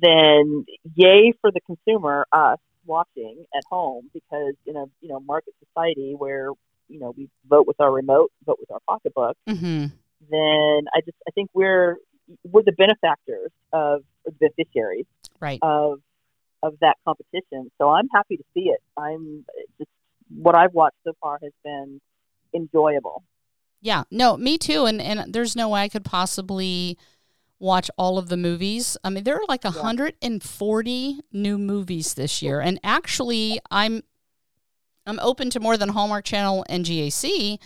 then 0.01 0.65
yay 0.95 1.33
for 1.41 1.51
the 1.51 1.61
consumer, 1.61 2.27
us 2.33 2.59
watching 2.87 3.45
at 3.55 3.63
home, 3.71 4.11
because 4.13 4.55
in 4.67 4.77
a 4.77 4.85
you 5.01 5.09
know 5.09 5.21
market 5.21 5.55
society 5.65 6.15
where 6.17 6.51
you 6.89 6.99
know 6.99 7.15
we 7.17 7.29
vote 7.49 7.67
with 7.67 7.81
our 7.81 7.93
remote, 7.93 8.31
vote 8.45 8.59
with 8.61 8.71
our 8.71 8.81
pocketbook, 8.89 9.37
hmm 9.49 9.87
then 10.31 10.81
I 10.95 11.01
just 11.05 11.17
I 11.27 11.31
think 11.35 11.51
we're 11.55 11.97
we're 12.45 12.63
the 12.63 12.73
benefactors 12.73 13.51
of 13.73 14.03
the 14.25 14.33
beneficiaries 14.33 15.07
Right. 15.41 15.59
of 15.63 16.01
of 16.63 16.75
that 16.81 16.97
competition. 17.05 17.71
So 17.79 17.91
I'm 17.91 18.09
happy 18.15 18.37
to 18.37 18.45
see 18.55 18.69
it. 18.69 18.81
I'm 18.97 19.45
just 19.79 19.91
what 20.37 20.55
I've 20.57 20.73
watched 20.73 20.97
so 21.05 21.13
far 21.21 21.39
has 21.43 21.53
been 21.65 22.01
enjoyable. 22.55 23.25
Yeah, 23.81 24.05
no, 24.11 24.37
me 24.37 24.59
too. 24.59 24.85
And 24.87 25.01
and 25.01 25.33
there's 25.33 25.57
no 25.57 25.69
way 25.69 25.83
I 25.83 25.89
could 25.89 26.05
possibly 26.05 26.97
watch 27.63 27.91
all 27.97 28.19
of 28.19 28.29
the 28.29 28.37
movies. 28.37 28.97
I 29.05 29.11
mean, 29.11 29.25
there 29.25 29.37
are 29.37 29.47
like 29.49 29.65
140 29.65 31.21
new 31.33 31.59
movies 31.59 32.15
this 32.15 32.43
year, 32.43 32.61
and 32.61 32.79
actually, 32.83 33.61
I'm 33.71 34.03
I'm 35.07 35.19
open 35.21 35.51
to 35.51 35.61
more 35.61 35.77
than 35.77 35.91
Hallmark 35.91 36.25
Channel 36.25 36.65
and 36.69 36.85
GAC. 36.85 37.59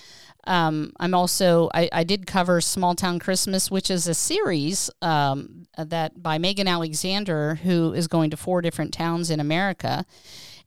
Um, 0.46 0.92
I'm 1.00 1.12
also 1.12 1.68
I, 1.74 1.88
I 1.92 2.04
did 2.04 2.26
cover 2.26 2.60
Small 2.60 2.94
Town 2.94 3.18
Christmas, 3.18 3.70
which 3.70 3.90
is 3.90 4.06
a 4.06 4.14
series 4.14 4.90
um, 5.02 5.66
that 5.76 6.22
by 6.22 6.38
Megan 6.38 6.68
Alexander, 6.68 7.56
who 7.56 7.92
is 7.92 8.06
going 8.06 8.30
to 8.30 8.36
four 8.36 8.62
different 8.62 8.92
towns 8.92 9.30
in 9.30 9.40
America. 9.40 10.04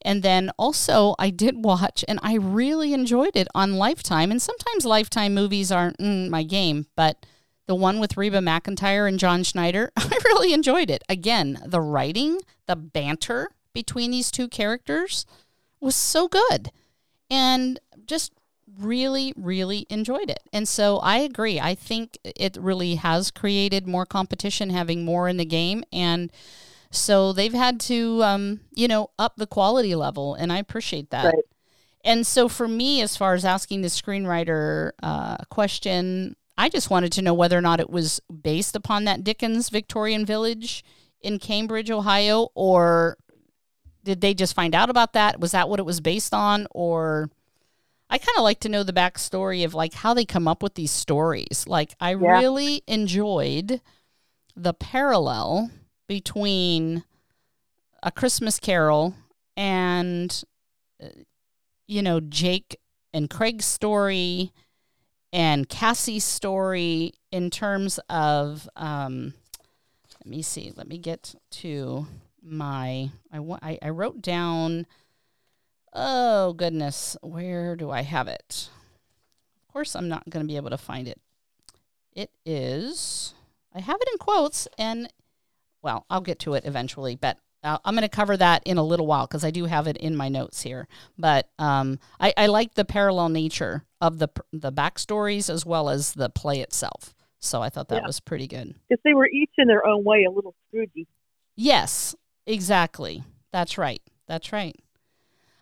And 0.02 0.24
then 0.24 0.50
also, 0.58 1.14
I 1.20 1.30
did 1.30 1.64
watch, 1.64 2.06
and 2.08 2.20
I 2.24 2.36
really 2.36 2.94
enjoyed 2.94 3.36
it 3.36 3.50
on 3.54 3.74
Lifetime. 3.74 4.32
And 4.32 4.42
sometimes 4.42 4.86
Lifetime 4.86 5.34
movies 5.34 5.74
aren't 5.74 5.98
mm, 5.98 6.30
my 6.30 6.44
game, 6.44 6.86
but 6.96 7.26
the 7.70 7.76
one 7.76 8.00
with 8.00 8.18
Reba 8.18 8.40
McEntire 8.40 9.08
and 9.08 9.20
John 9.20 9.44
Schneider, 9.44 9.92
I 9.96 10.18
really 10.26 10.54
enjoyed 10.54 10.90
it. 10.90 11.04
Again, 11.08 11.60
the 11.64 11.80
writing, 11.80 12.40
the 12.66 12.76
banter 12.76 13.52
between 13.74 14.10
these 14.10 14.32
two 14.32 14.48
characters 14.48 15.28
was 15.80 15.96
so 15.96 16.28
good. 16.28 16.72
And 17.30 17.80
just 18.08 18.34
really, 18.80 19.36
really 19.38 19.86
enjoyed 19.88 20.32
it. 20.32 20.40
And 20.52 20.68
so 20.68 20.98
I 20.98 21.20
agree. 21.20 21.60
I 21.60 21.76
think 21.76 22.18
it 22.24 22.58
really 22.60 22.96
has 22.96 23.30
created 23.30 23.86
more 23.86 24.08
competition, 24.08 24.72
having 24.72 25.06
more 25.06 25.30
in 25.30 25.38
the 25.38 25.46
game. 25.46 25.84
And 25.94 26.32
so 26.90 27.34
they've 27.34 27.54
had 27.54 27.80
to, 27.82 28.24
um, 28.24 28.62
you 28.74 28.88
know, 28.88 29.12
up 29.20 29.36
the 29.36 29.46
quality 29.46 29.94
level. 29.94 30.34
And 30.34 30.52
I 30.52 30.58
appreciate 30.58 31.12
that. 31.12 31.26
Right. 31.26 31.44
And 32.04 32.26
so 32.26 32.48
for 32.48 32.68
me, 32.68 33.02
as 33.02 33.16
far 33.16 33.36
as 33.36 33.46
asking 33.46 33.82
the 33.82 33.90
screenwriter 33.90 34.92
uh, 35.04 35.38
question, 35.50 36.36
I 36.60 36.68
just 36.68 36.90
wanted 36.90 37.14
to 37.14 37.22
know 37.22 37.34
whether 37.34 37.58
or 37.58 37.62
not 37.62 37.80
it 37.80 37.90
was 37.90 38.20
based 38.44 38.76
upon 38.76 39.06
that 39.06 39.24
Dickens 39.24 39.70
Victorian 39.70 40.26
village 40.26 40.84
in 41.22 41.40
Cambridge, 41.40 41.90
Ohio, 41.90 42.50
or 42.54 43.18
did 44.04 44.20
they 44.20 44.34
just 44.34 44.54
find 44.54 44.76
out 44.76 44.90
about 44.90 45.14
that? 45.14 45.40
Was 45.40 45.54
that 45.54 45.70
what 45.70 45.80
it 45.80 45.86
was 45.86 46.02
based 46.02 46.34
on? 46.34 46.68
Or 46.72 47.30
I 48.10 48.18
kind 48.18 48.38
of 48.38 48.44
like 48.44 48.60
to 48.62 48.70
know 48.70 48.84
the 48.84 48.92
backstory 48.92 49.64
of 49.64 49.74
like 49.74 49.94
how 49.94 50.14
they 50.14 50.26
come 50.26 50.50
up 50.50 50.62
with 50.62 50.74
these 50.76 50.92
stories. 50.92 51.64
Like 51.66 51.96
I 52.02 52.12
Yeah. 52.12 52.40
really 52.40 52.82
enjoyed 52.88 53.80
the 54.54 54.74
parallel 54.74 55.72
between 56.08 57.06
a 58.04 58.12
Christmas 58.12 58.60
Carol 58.60 59.16
and 59.56 60.44
uh, 61.02 61.08
you 61.88 62.02
know 62.02 62.20
Jake 62.20 62.78
and 63.14 63.30
Craig's 63.30 63.66
story 63.66 64.52
and 65.32 65.70
Cassie's 65.70 66.24
story 66.24 67.14
in 67.32 67.50
terms 67.50 68.00
of 68.10 68.68
um, 68.76 69.34
let 70.20 70.26
me 70.26 70.42
see 70.42 70.74
let 70.76 70.88
me 70.88 70.98
get 70.98 71.36
to 71.52 72.08
my 72.42 73.10
I, 73.32 73.38
I 73.62 73.80
I 73.82 73.90
wrote 73.90 74.22
down 74.22 74.88
oh 75.94 76.54
goodness 76.54 77.16
where 77.22 77.76
do 77.76 77.90
I 77.92 78.02
have 78.02 78.28
it? 78.28 78.70
Of 79.62 79.74
course 79.74 79.96
I'm 79.96 80.10
not 80.10 80.30
to 80.46 80.48
be 80.48 80.58
able 80.58 80.72
to 80.72 80.78
find 80.78 81.08
it. 81.08 81.20
It 82.14 82.32
is 82.46 83.34
I 83.74 83.82
have 83.82 84.02
it 84.02 84.10
in 84.12 84.18
quotes 84.18 84.68
and 84.78 85.12
well 85.82 86.06
I'll 86.10 86.22
get 86.22 86.40
to 86.40 86.56
it 86.56 86.66
eventually 86.66 87.16
but 87.16 87.38
uh, 87.64 87.78
I'm 87.84 87.94
going 87.96 88.04
to 88.04 88.10
cover 88.10 88.38
that 88.38 88.64
in 88.66 88.78
a 88.78 88.84
little 88.84 89.06
while 89.08 89.28
because 89.28 89.44
I 89.44 89.52
do 89.52 89.66
have 89.66 89.88
it 89.88 89.98
in 89.98 90.16
my 90.16 90.30
notes 90.30 90.62
here. 90.62 90.88
But 91.18 91.50
um, 91.60 92.00
I, 92.20 92.34
I 92.38 92.48
like 92.48 92.76
the 92.76 92.86
parallel 92.86 93.30
nature 93.30 93.86
of 94.02 94.20
the 94.20 94.30
the 94.54 94.72
backstories 94.72 95.50
as 95.50 95.66
well 95.66 95.90
as 95.90 96.14
the 96.14 96.30
play 96.30 96.62
itself. 96.62 97.14
So 97.40 97.62
I 97.62 97.70
thought 97.70 97.90
that 97.90 98.02
Yeah. 98.02 98.08
was 98.08 98.20
pretty 98.20 98.48
good. 98.48 98.76
Because 98.88 99.02
they 99.04 99.14
were 99.14 99.28
each 99.28 99.52
in 99.58 99.68
their 99.68 99.86
own 99.86 100.04
way 100.04 100.24
a 100.24 100.32
little 100.32 100.56
Scroogey. 100.74 101.08
Yes, 101.56 102.16
exactly. 102.46 103.24
That's 103.52 103.78
right. 103.78 104.02
That's 104.28 104.52
right. 104.52 104.76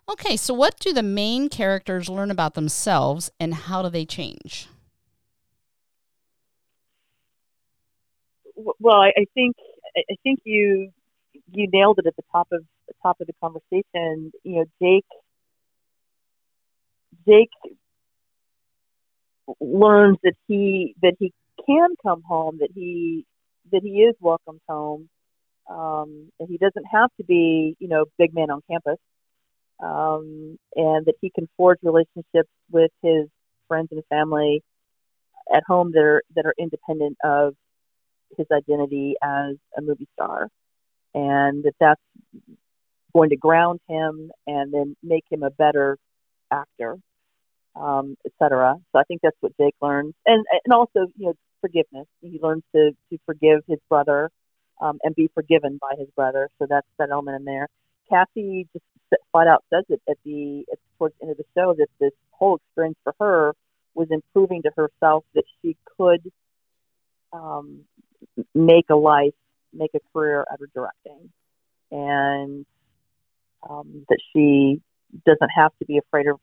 Okay, 0.09 0.37
so 0.37 0.53
what 0.53 0.79
do 0.79 0.93
the 0.93 1.03
main 1.03 1.49
characters 1.49 2.07
learn 2.09 2.31
about 2.31 2.53
themselves 2.53 3.29
and 3.39 3.53
how 3.53 3.81
do 3.81 3.89
they 3.89 4.05
change? 4.05 4.67
Well, 8.55 8.95
I, 8.97 9.09
I 9.09 9.25
think 9.33 9.55
I 9.95 10.01
I 10.11 10.15
think 10.23 10.39
you 10.43 10.91
you 11.51 11.67
nailed 11.71 11.99
it 11.99 12.07
at 12.07 12.15
the 12.15 12.23
top 12.31 12.47
of 12.51 12.63
the 12.87 12.93
top 13.03 13.19
of 13.21 13.27
the 13.27 13.33
conversation. 13.41 14.31
You 14.43 14.55
know, 14.55 14.65
Jake 14.81 15.05
Jake 17.27 17.49
learns 19.59 20.17
that 20.23 20.33
he 20.47 20.95
that 21.01 21.15
he 21.19 21.33
can 21.65 21.89
come 22.03 22.21
home, 22.23 22.57
that 22.59 22.69
he 22.73 23.25
that 23.71 23.81
he 23.83 24.01
is 24.01 24.15
welcomed 24.19 24.61
home, 24.67 25.09
um, 25.69 26.31
and 26.39 26.49
he 26.49 26.57
doesn't 26.57 26.85
have 26.91 27.09
to 27.17 27.23
be 27.23 27.75
you 27.79 27.87
know 27.87 28.05
big 28.17 28.33
man 28.33 28.49
on 28.49 28.61
campus, 28.69 28.99
um, 29.81 30.57
and 30.75 31.05
that 31.05 31.15
he 31.21 31.29
can 31.29 31.47
forge 31.57 31.79
relationships 31.83 32.49
with 32.71 32.91
his 33.01 33.27
friends 33.67 33.89
and 33.91 34.03
family 34.09 34.63
at 35.53 35.63
home 35.67 35.91
that 35.93 36.01
are 36.01 36.23
that 36.35 36.45
are 36.45 36.55
independent 36.57 37.17
of 37.23 37.55
his 38.37 38.47
identity 38.51 39.15
as 39.23 39.55
a 39.77 39.81
movie 39.81 40.07
star, 40.13 40.49
and 41.13 41.63
that 41.63 41.73
that's 41.79 42.01
going 43.13 43.29
to 43.29 43.35
ground 43.35 43.79
him 43.87 44.31
and 44.45 44.73
then 44.73 44.95
make 45.03 45.25
him 45.29 45.43
a 45.43 45.49
better 45.49 45.97
actor, 46.51 46.97
um, 47.75 48.15
et 48.25 48.31
cetera. 48.39 48.75
So 48.91 48.99
I 48.99 49.03
think 49.03 49.21
that's 49.21 49.37
what 49.39 49.57
Jake 49.57 49.75
learns, 49.81 50.13
and 50.25 50.45
and 50.65 50.73
also 50.73 51.07
you 51.17 51.27
know 51.27 51.33
forgiveness. 51.61 52.07
He 52.21 52.39
learns 52.41 52.63
to 52.75 52.91
to 53.11 53.17
forgive 53.25 53.61
his 53.67 53.79
brother 53.89 54.29
um, 54.81 54.99
and 55.03 55.15
be 55.15 55.29
forgiven 55.33 55.79
by 55.81 55.95
his 55.97 56.07
brother. 56.15 56.49
So 56.59 56.67
that's 56.69 56.87
that 56.99 57.09
element 57.11 57.37
in 57.37 57.45
there. 57.45 57.67
Cassie 58.09 58.67
just 58.73 58.85
flat 59.31 59.47
out 59.47 59.63
says 59.73 59.83
it 59.89 60.01
at 60.09 60.17
the 60.23 60.65
at, 60.71 60.79
towards 60.97 61.15
the 61.19 61.23
end 61.23 61.31
of 61.31 61.37
the 61.37 61.45
show 61.55 61.73
that 61.77 61.87
this 61.99 62.11
whole 62.31 62.57
experience 62.57 62.97
for 63.03 63.13
her 63.19 63.53
was 63.93 64.07
improving 64.11 64.61
to 64.61 64.71
herself 64.75 65.23
that 65.33 65.43
she 65.61 65.75
could 65.97 66.31
um, 67.33 67.81
make 68.53 68.85
a 68.89 68.95
life, 68.95 69.33
make 69.73 69.91
a 69.95 69.99
career 70.13 70.45
out 70.51 70.61
of 70.61 70.71
directing, 70.73 71.31
and 71.91 72.65
um, 73.69 74.05
that 74.09 74.19
she 74.33 74.81
doesn't 75.25 75.49
have 75.55 75.71
to 75.79 75.85
be 75.85 75.97
afraid 75.97 76.27
of 76.27 76.39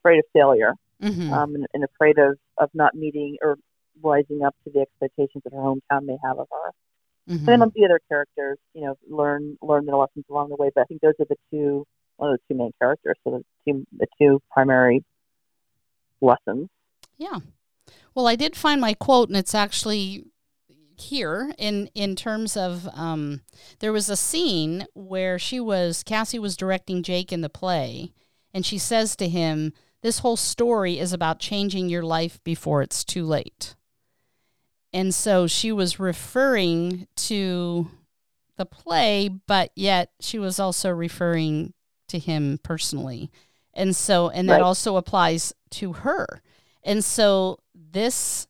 afraid 0.00 0.18
of 0.18 0.24
failure 0.32 0.74
Mm-hmm. 1.04 1.32
um, 1.32 1.54
and, 1.54 1.66
and 1.74 1.84
afraid 1.84 2.18
of, 2.18 2.38
of 2.56 2.70
not 2.72 2.94
meeting 2.94 3.36
or 3.42 3.56
rising 4.02 4.42
up 4.42 4.54
to 4.64 4.70
the 4.72 4.80
expectations 4.80 5.42
that 5.44 5.52
her 5.52 5.58
hometown 5.58 6.06
may 6.06 6.16
have 6.24 6.38
of 6.38 6.46
her. 6.50 7.34
mm-hmm. 7.34 7.48
And 7.48 7.62
then 7.62 7.72
the 7.74 7.84
other 7.84 8.00
characters, 8.08 8.58
you 8.72 8.82
know, 8.82 8.96
learn 9.08 9.58
learn 9.60 9.86
their 9.86 9.96
lessons 9.96 10.24
along 10.30 10.48
the 10.48 10.56
way. 10.56 10.70
But 10.74 10.82
I 10.82 10.84
think 10.84 11.00
those 11.02 11.14
are 11.20 11.26
the 11.28 11.36
two 11.50 11.86
one 12.16 12.32
of 12.32 12.38
the 12.38 12.54
two 12.54 12.58
main 12.58 12.72
characters. 12.80 13.16
So 13.24 13.44
the 13.66 13.72
two 13.72 13.86
the 13.98 14.06
two 14.18 14.40
primary 14.50 15.04
lessons. 16.20 16.68
Yeah. 17.18 17.40
Well, 18.14 18.26
I 18.26 18.36
did 18.36 18.56
find 18.56 18.80
my 18.80 18.94
quote, 18.94 19.28
and 19.28 19.36
it's 19.36 19.54
actually 19.54 20.24
here 20.96 21.52
in 21.58 21.88
in 21.94 22.16
terms 22.16 22.56
of 22.56 22.88
um, 22.94 23.40
there 23.80 23.92
was 23.92 24.08
a 24.08 24.16
scene 24.16 24.86
where 24.94 25.38
she 25.38 25.60
was 25.60 26.02
Cassie 26.02 26.38
was 26.38 26.56
directing 26.56 27.02
Jake 27.02 27.32
in 27.32 27.40
the 27.40 27.48
play, 27.48 28.12
and 28.52 28.64
she 28.64 28.78
says 28.78 29.16
to 29.16 29.28
him, 29.28 29.72
"This 30.02 30.20
whole 30.20 30.36
story 30.36 30.98
is 30.98 31.12
about 31.12 31.38
changing 31.40 31.88
your 31.88 32.02
life 32.02 32.42
before 32.44 32.82
it's 32.82 33.04
too 33.04 33.24
late." 33.24 33.74
And 34.92 35.14
so 35.14 35.46
she 35.46 35.72
was 35.72 35.98
referring 35.98 37.08
to 37.16 37.90
the 38.56 38.66
play, 38.66 39.28
but 39.28 39.72
yet 39.74 40.12
she 40.20 40.38
was 40.38 40.60
also 40.60 40.90
referring 40.90 41.74
to 42.08 42.18
him 42.18 42.60
personally. 42.62 43.30
And 43.72 43.96
so, 43.96 44.28
and 44.28 44.48
that 44.48 44.54
Right. 44.54 44.62
also 44.62 44.96
applies 44.96 45.52
to 45.70 45.94
her. 45.94 46.40
And 46.84 47.04
so 47.04 47.58
this 47.74 48.46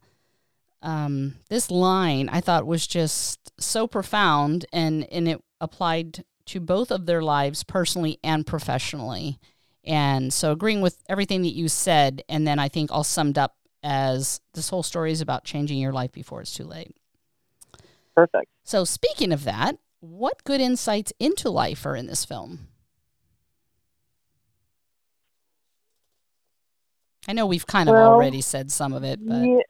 um, 0.84 1.34
this 1.48 1.70
line 1.70 2.28
I 2.28 2.40
thought 2.40 2.66
was 2.66 2.86
just 2.86 3.52
so 3.60 3.86
profound 3.86 4.66
and, 4.72 5.10
and 5.10 5.26
it 5.28 5.42
applied 5.60 6.24
to 6.46 6.60
both 6.60 6.90
of 6.90 7.06
their 7.06 7.22
lives 7.22 7.64
personally 7.64 8.18
and 8.22 8.46
professionally. 8.46 9.40
And 9.82 10.32
so 10.32 10.52
agreeing 10.52 10.82
with 10.82 11.02
everything 11.08 11.42
that 11.42 11.54
you 11.54 11.68
said, 11.68 12.22
and 12.28 12.46
then 12.46 12.58
I 12.58 12.68
think 12.68 12.92
all 12.92 13.04
summed 13.04 13.38
up 13.38 13.56
as 13.82 14.40
this 14.54 14.68
whole 14.68 14.82
story 14.82 15.12
is 15.12 15.20
about 15.20 15.44
changing 15.44 15.78
your 15.78 15.92
life 15.92 16.12
before 16.12 16.40
it's 16.40 16.54
too 16.54 16.64
late. 16.64 16.94
Perfect. 18.14 18.48
So 18.62 18.84
speaking 18.84 19.32
of 19.32 19.44
that, 19.44 19.76
what 20.00 20.44
good 20.44 20.60
insights 20.60 21.12
into 21.18 21.50
life 21.50 21.84
are 21.86 21.96
in 21.96 22.06
this 22.06 22.24
film? 22.24 22.68
I 27.26 27.32
know 27.32 27.46
we've 27.46 27.66
kind 27.66 27.88
of 27.88 27.94
Well, 27.94 28.12
already 28.12 28.40
said 28.42 28.70
some 28.70 28.92
of 28.92 29.02
it, 29.02 29.18
but 29.26 29.36
Yeah, 29.42 29.60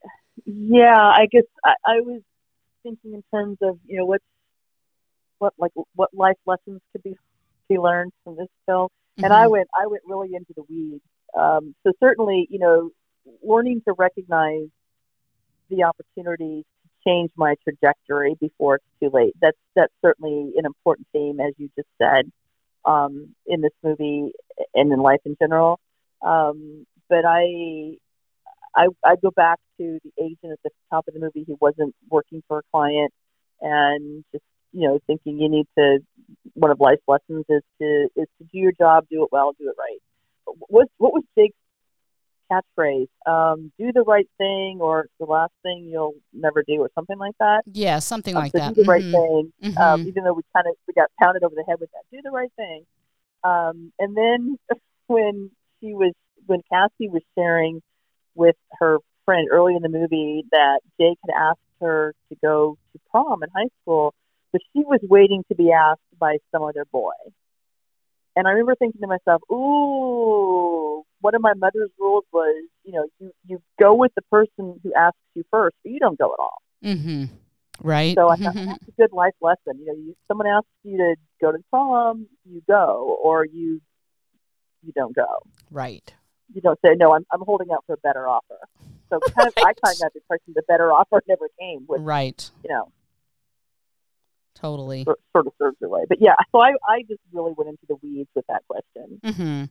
yeah. 0.44 0.96
I 0.98 1.26
guess 1.30 1.44
I, 1.64 1.74
I 1.84 2.00
was 2.00 2.20
thinking 2.82 3.14
in 3.14 3.22
terms 3.32 3.58
of 3.62 3.78
you 3.86 3.98
know 3.98 4.06
what's 4.06 4.24
what 5.38 5.54
like 5.58 5.72
what 5.94 6.10
life 6.14 6.36
lessons 6.46 6.80
could 6.92 7.02
be 7.02 7.14
be 7.68 7.78
learned 7.78 8.12
from 8.24 8.36
this 8.36 8.48
film, 8.66 8.88
and 9.22 9.32
I 9.32 9.46
Mhm. 9.46 9.50
went 9.50 9.68
I 9.78 9.86
went 9.86 10.02
really 10.06 10.34
into 10.34 10.52
the 10.56 10.62
weeds. 10.68 11.02
Um, 11.36 11.74
so 11.84 11.92
certainly, 12.00 12.46
you 12.50 12.58
know, 12.58 12.90
learning 13.42 13.82
to 13.88 13.94
recognize 13.94 14.68
the 15.70 15.84
opportunities 15.84 16.64
to 16.82 16.90
change 17.06 17.30
my 17.36 17.54
trajectory 17.64 18.34
before 18.40 18.76
it's 18.76 18.84
too 19.00 19.10
late. 19.12 19.34
That's 19.40 19.56
that's 19.74 19.92
certainly 20.02 20.52
an 20.56 20.66
important 20.66 21.06
theme, 21.12 21.40
as 21.40 21.54
you 21.58 21.70
just 21.76 21.88
said, 21.98 22.30
um, 22.84 23.34
in 23.46 23.60
this 23.60 23.72
movie 23.82 24.32
and 24.74 24.92
in 24.92 25.00
life 25.00 25.20
in 25.24 25.36
general. 25.40 25.80
Um, 26.22 26.86
but 27.08 27.24
I, 27.26 27.96
I, 28.76 28.88
I 29.04 29.16
go 29.16 29.30
back 29.30 29.58
to 29.78 29.98
the 30.04 30.22
agent 30.22 30.52
at 30.52 30.58
the 30.64 30.70
top 30.90 31.06
of 31.08 31.14
the 31.14 31.20
movie 31.20 31.44
who 31.46 31.56
wasn't 31.60 31.94
working 32.10 32.42
for 32.48 32.58
a 32.58 32.62
client, 32.72 33.12
and 33.60 34.24
just 34.32 34.44
you 34.72 34.86
know 34.88 34.98
thinking 35.06 35.38
you 35.38 35.48
need 35.48 35.66
to. 35.78 35.98
One 36.54 36.70
of 36.70 36.80
life's 36.80 37.02
lessons 37.06 37.44
is 37.48 37.62
to 37.80 38.08
is 38.16 38.26
to 38.38 38.44
do 38.52 38.58
your 38.58 38.72
job, 38.72 39.06
do 39.10 39.22
it 39.24 39.28
well, 39.32 39.52
do 39.58 39.68
it 39.68 39.76
right. 39.78 39.98
What 40.68 40.88
what 40.98 41.12
was 41.12 41.22
Jake's 41.36 41.56
catchphrase? 42.50 43.08
Um, 43.26 43.72
do 43.78 43.92
the 43.92 44.02
right 44.02 44.28
thing, 44.38 44.78
or 44.80 45.06
the 45.18 45.26
last 45.26 45.52
thing 45.62 45.88
you'll 45.90 46.14
never 46.32 46.62
do, 46.66 46.74
or 46.80 46.90
something 46.94 47.18
like 47.18 47.36
that. 47.40 47.62
yeah, 47.72 47.98
something 47.98 48.34
Um, 48.36 48.42
like 48.42 48.52
so 48.52 48.58
that. 48.58 48.74
do 48.74 48.82
the 48.82 48.88
right 48.88 49.04
Mhm. 49.04 49.10
thing 49.10 49.52
um, 49.78 50.00
Mhm. 50.02 50.06
even 50.08 50.24
though 50.24 50.34
we 50.34 50.42
kind 50.54 50.66
of 50.66 50.74
we 50.86 50.94
got 50.94 51.10
pounded 51.20 51.42
over 51.44 51.54
the 51.54 51.64
head 51.64 51.80
with 51.80 51.90
that. 51.92 52.02
Do 52.10 52.20
the 52.22 52.30
right 52.30 52.52
thing. 52.56 52.86
Um, 53.42 53.92
and 53.98 54.16
then 54.16 54.58
when 55.06 55.50
she 55.80 55.94
was 55.94 56.12
when 56.46 56.60
Cassie 56.70 57.08
was 57.08 57.22
sharing 57.36 57.82
with 58.34 58.56
her 58.78 58.98
friend 59.24 59.48
early 59.50 59.74
in 59.76 59.82
the 59.82 59.88
movie 59.88 60.44
that 60.50 60.80
Jake 61.00 61.18
had 61.26 61.34
asked 61.34 61.58
her 61.80 62.14
to 62.28 62.36
go 62.42 62.76
to 62.92 63.00
prom 63.10 63.42
in 63.42 63.48
high 63.54 63.68
school, 63.82 64.14
but 64.52 64.60
she 64.72 64.84
was 64.84 65.00
waiting 65.02 65.44
to 65.48 65.54
be 65.54 65.72
asked 65.72 66.00
by 66.18 66.38
some 66.52 66.62
other 66.62 66.84
boy. 66.84 67.12
And 68.36 68.46
I 68.48 68.50
remember 68.50 68.74
thinking 68.74 69.00
to 69.00 69.06
myself, 69.06 69.42
"Ooh, 69.50 71.04
one 71.20 71.34
of 71.34 71.40
my 71.40 71.54
mother's 71.54 71.90
rules 71.98 72.24
was, 72.32 72.64
you 72.84 72.92
know, 72.92 73.06
you 73.20 73.32
you 73.46 73.62
go 73.78 73.94
with 73.94 74.12
the 74.14 74.22
person 74.22 74.80
who 74.82 74.92
asks 74.94 75.18
you 75.34 75.44
first, 75.50 75.76
but 75.82 75.92
you 75.92 76.00
don't 76.00 76.18
go 76.18 76.32
at 76.32 76.40
all." 76.40 76.62
Mhm. 76.82 77.28
Right. 77.80 78.14
So 78.16 78.28
I 78.28 78.36
thought 78.36 78.54
that's 78.54 78.88
a 78.88 78.92
good 78.92 79.12
life 79.12 79.34
lesson. 79.40 79.78
You 79.78 79.86
know, 79.86 79.94
you, 79.94 80.16
someone 80.26 80.46
asks 80.46 80.68
you 80.84 80.96
to 80.96 81.16
go 81.40 81.52
to 81.52 81.58
the 81.58 81.64
prom, 81.70 82.26
you 82.44 82.62
go, 82.66 83.18
or 83.22 83.44
you 83.44 83.80
you 84.82 84.92
don't 84.92 85.14
go. 85.14 85.40
right. 85.70 86.14
You 86.54 86.60
don't 86.62 86.78
say 86.84 86.94
no. 86.96 87.12
I'm 87.14 87.26
I'm 87.32 87.40
holding 87.42 87.68
out 87.72 87.84
for 87.86 87.92
a 87.94 87.98
better 87.98 88.26
offer. 88.28 88.58
So 89.10 89.20
kind 89.36 89.48
of, 89.48 89.54
I 89.58 89.66
Right. 89.66 89.76
kind 89.84 89.94
of 89.94 90.00
got 90.00 90.12
the 90.14 90.20
impression 90.20 90.52
the 90.54 90.62
better 90.66 90.90
offer 90.92 91.22
never 91.28 91.48
came, 91.60 91.80
which 91.86 92.00
Right. 92.02 92.50
you 92.62 92.70
know 92.70 92.90
Totally. 94.54 95.02
sort 95.04 95.18
sort 95.32 95.46
of 95.48 95.52
serves 95.58 95.76
your 95.80 95.90
way. 95.90 96.04
But 96.08 96.18
yeah, 96.20 96.36
so 96.52 96.60
I 96.60 96.70
I 96.88 97.02
just 97.08 97.20
really 97.32 97.52
went 97.56 97.68
into 97.70 97.86
the 97.88 97.96
weeds 97.96 98.30
with 98.34 98.44
that 98.48 98.62
question. 98.68 99.20
hmm 99.24 99.64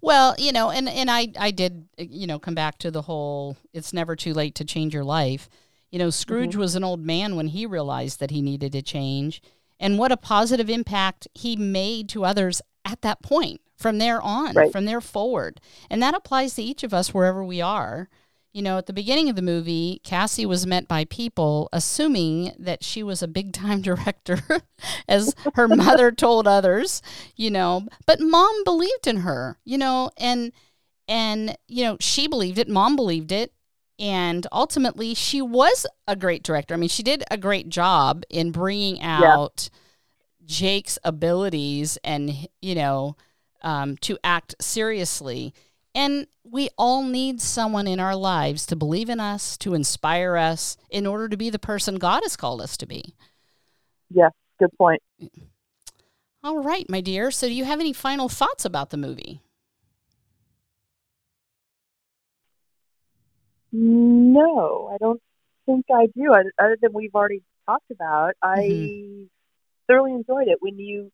Well, 0.00 0.34
you 0.38 0.50
know, 0.50 0.70
and 0.70 0.88
and 0.88 1.10
I 1.10 1.28
I 1.38 1.50
did 1.50 1.86
you 1.98 2.26
know 2.26 2.38
come 2.38 2.54
back 2.54 2.78
to 2.78 2.90
the 2.90 3.02
whole 3.02 3.56
it's 3.74 3.92
never 3.92 4.16
too 4.16 4.32
late 4.32 4.54
to 4.56 4.64
change 4.64 4.94
your 4.94 5.04
life. 5.04 5.48
You 5.90 5.98
know, 5.98 6.10
Scrooge 6.10 6.52
Mm-hmm. 6.52 6.60
was 6.60 6.74
an 6.74 6.84
old 6.84 7.00
man 7.04 7.36
when 7.36 7.48
he 7.48 7.66
realized 7.66 8.18
that 8.20 8.30
he 8.30 8.40
needed 8.40 8.72
to 8.72 8.82
change, 8.82 9.42
and 9.78 9.98
what 9.98 10.10
a 10.10 10.16
positive 10.16 10.70
impact 10.70 11.28
he 11.34 11.54
made 11.54 12.08
to 12.10 12.24
others 12.24 12.62
at 12.84 13.02
that 13.02 13.22
point. 13.22 13.60
From 13.76 13.96
there 13.96 14.20
on, 14.20 14.54
Right. 14.54 14.70
from 14.70 14.84
there 14.84 15.00
forward, 15.00 15.58
and 15.88 16.02
that 16.02 16.14
applies 16.14 16.54
to 16.54 16.62
each 16.62 16.82
of 16.82 16.92
us 16.92 17.14
wherever 17.14 17.42
we 17.42 17.62
are. 17.62 18.10
You 18.52 18.60
know, 18.60 18.76
at 18.76 18.84
the 18.84 18.92
beginning 18.92 19.30
of 19.30 19.36
the 19.36 19.42
movie, 19.42 20.02
Cassie 20.04 20.44
was 20.44 20.66
met 20.66 20.86
by 20.86 21.06
people 21.06 21.70
assuming 21.72 22.52
that 22.58 22.84
she 22.84 23.02
was 23.02 23.22
a 23.22 23.28
big 23.28 23.54
time 23.54 23.80
director, 23.90 24.42
as 25.08 25.34
her 25.54 25.66
mother 25.66 26.10
told 26.12 26.46
others, 26.46 27.00
you 27.36 27.50
know, 27.50 27.86
but 28.04 28.20
mom 28.20 28.64
believed 28.64 29.06
in 29.06 29.18
her, 29.18 29.58
you 29.64 29.78
know, 29.78 30.10
and, 30.18 30.52
and, 31.08 31.56
you 31.66 31.82
know, 31.84 31.96
she 32.00 32.28
believed 32.28 32.58
it, 32.58 32.68
mom 32.68 32.96
believed 32.96 33.32
it. 33.32 33.54
And 33.98 34.46
ultimately, 34.52 35.14
she 35.14 35.40
was 35.40 35.86
a 36.06 36.16
great 36.16 36.42
director. 36.42 36.74
I 36.74 36.76
mean, 36.76 36.88
she 36.90 37.02
did 37.02 37.22
a 37.30 37.38
great 37.38 37.68
job 37.70 38.24
in 38.28 38.50
bringing 38.50 39.00
out 39.00 39.70
Jake's 40.50 40.98
abilities 41.04 41.96
and, 42.02 42.48
you 42.60 42.74
know, 42.74 43.16
um, 43.62 43.96
to 43.98 44.18
act 44.24 44.56
seriously. 44.60 45.54
And 45.94 46.26
we 46.42 46.70
all 46.76 47.04
need 47.04 47.40
someone 47.40 47.86
in 47.86 48.00
our 48.00 48.16
lives 48.16 48.66
to 48.66 48.76
believe 48.76 49.08
in 49.08 49.20
us, 49.20 49.56
to 49.58 49.74
inspire 49.74 50.36
us, 50.36 50.76
in 50.90 51.06
order 51.06 51.28
to 51.28 51.36
be 51.36 51.50
the 51.50 51.58
person 51.58 51.96
God 51.96 52.22
has 52.24 52.36
called 52.36 52.60
us 52.60 52.76
to 52.78 52.86
be. 52.86 53.14
Yes, 54.10 54.32
good 54.58 54.76
point. 54.76 55.00
All 56.42 56.62
right, 56.62 56.88
my 56.88 57.00
dear. 57.00 57.30
So, 57.30 57.46
do 57.46 57.54
you 57.54 57.64
have 57.64 57.78
any 57.78 57.92
final 57.92 58.28
thoughts 58.28 58.64
about 58.64 58.90
the 58.90 58.96
movie? 58.96 59.40
No, 63.70 64.90
I 64.92 64.96
don't 64.98 65.22
think 65.66 65.86
I 65.94 66.06
do. 66.16 66.34
Other 66.34 66.76
than 66.82 66.92
we've 66.92 67.14
already 67.14 67.42
talked 67.66 67.90
about, 67.92 68.32
I 68.42 69.09
thoroughly 69.90 70.12
enjoyed 70.12 70.46
it. 70.48 70.58
When 70.60 70.78
you 70.78 71.10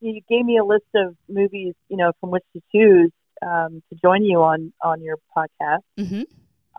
you 0.00 0.20
gave 0.28 0.44
me 0.44 0.58
a 0.58 0.64
list 0.64 0.84
of 0.94 1.16
movies, 1.28 1.74
you 1.88 1.96
know, 1.96 2.12
from 2.20 2.30
which 2.30 2.42
to 2.54 2.60
choose 2.74 3.10
um, 3.42 3.82
to 3.90 3.98
join 4.02 4.22
you 4.24 4.42
on 4.42 4.72
on 4.82 5.00
your 5.02 5.16
podcast, 5.36 5.80
Mm-hmm. 5.98 6.22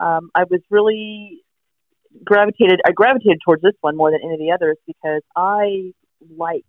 um, 0.04 0.30
I 0.34 0.44
was 0.48 0.60
really 0.70 1.42
gravitated. 2.24 2.80
I 2.86 2.92
gravitated 2.92 3.38
towards 3.44 3.62
this 3.62 3.72
one 3.80 3.96
more 3.96 4.10
than 4.10 4.20
any 4.24 4.34
of 4.34 4.40
the 4.40 4.52
others 4.52 4.76
because 4.86 5.22
I 5.34 5.92
like 6.36 6.64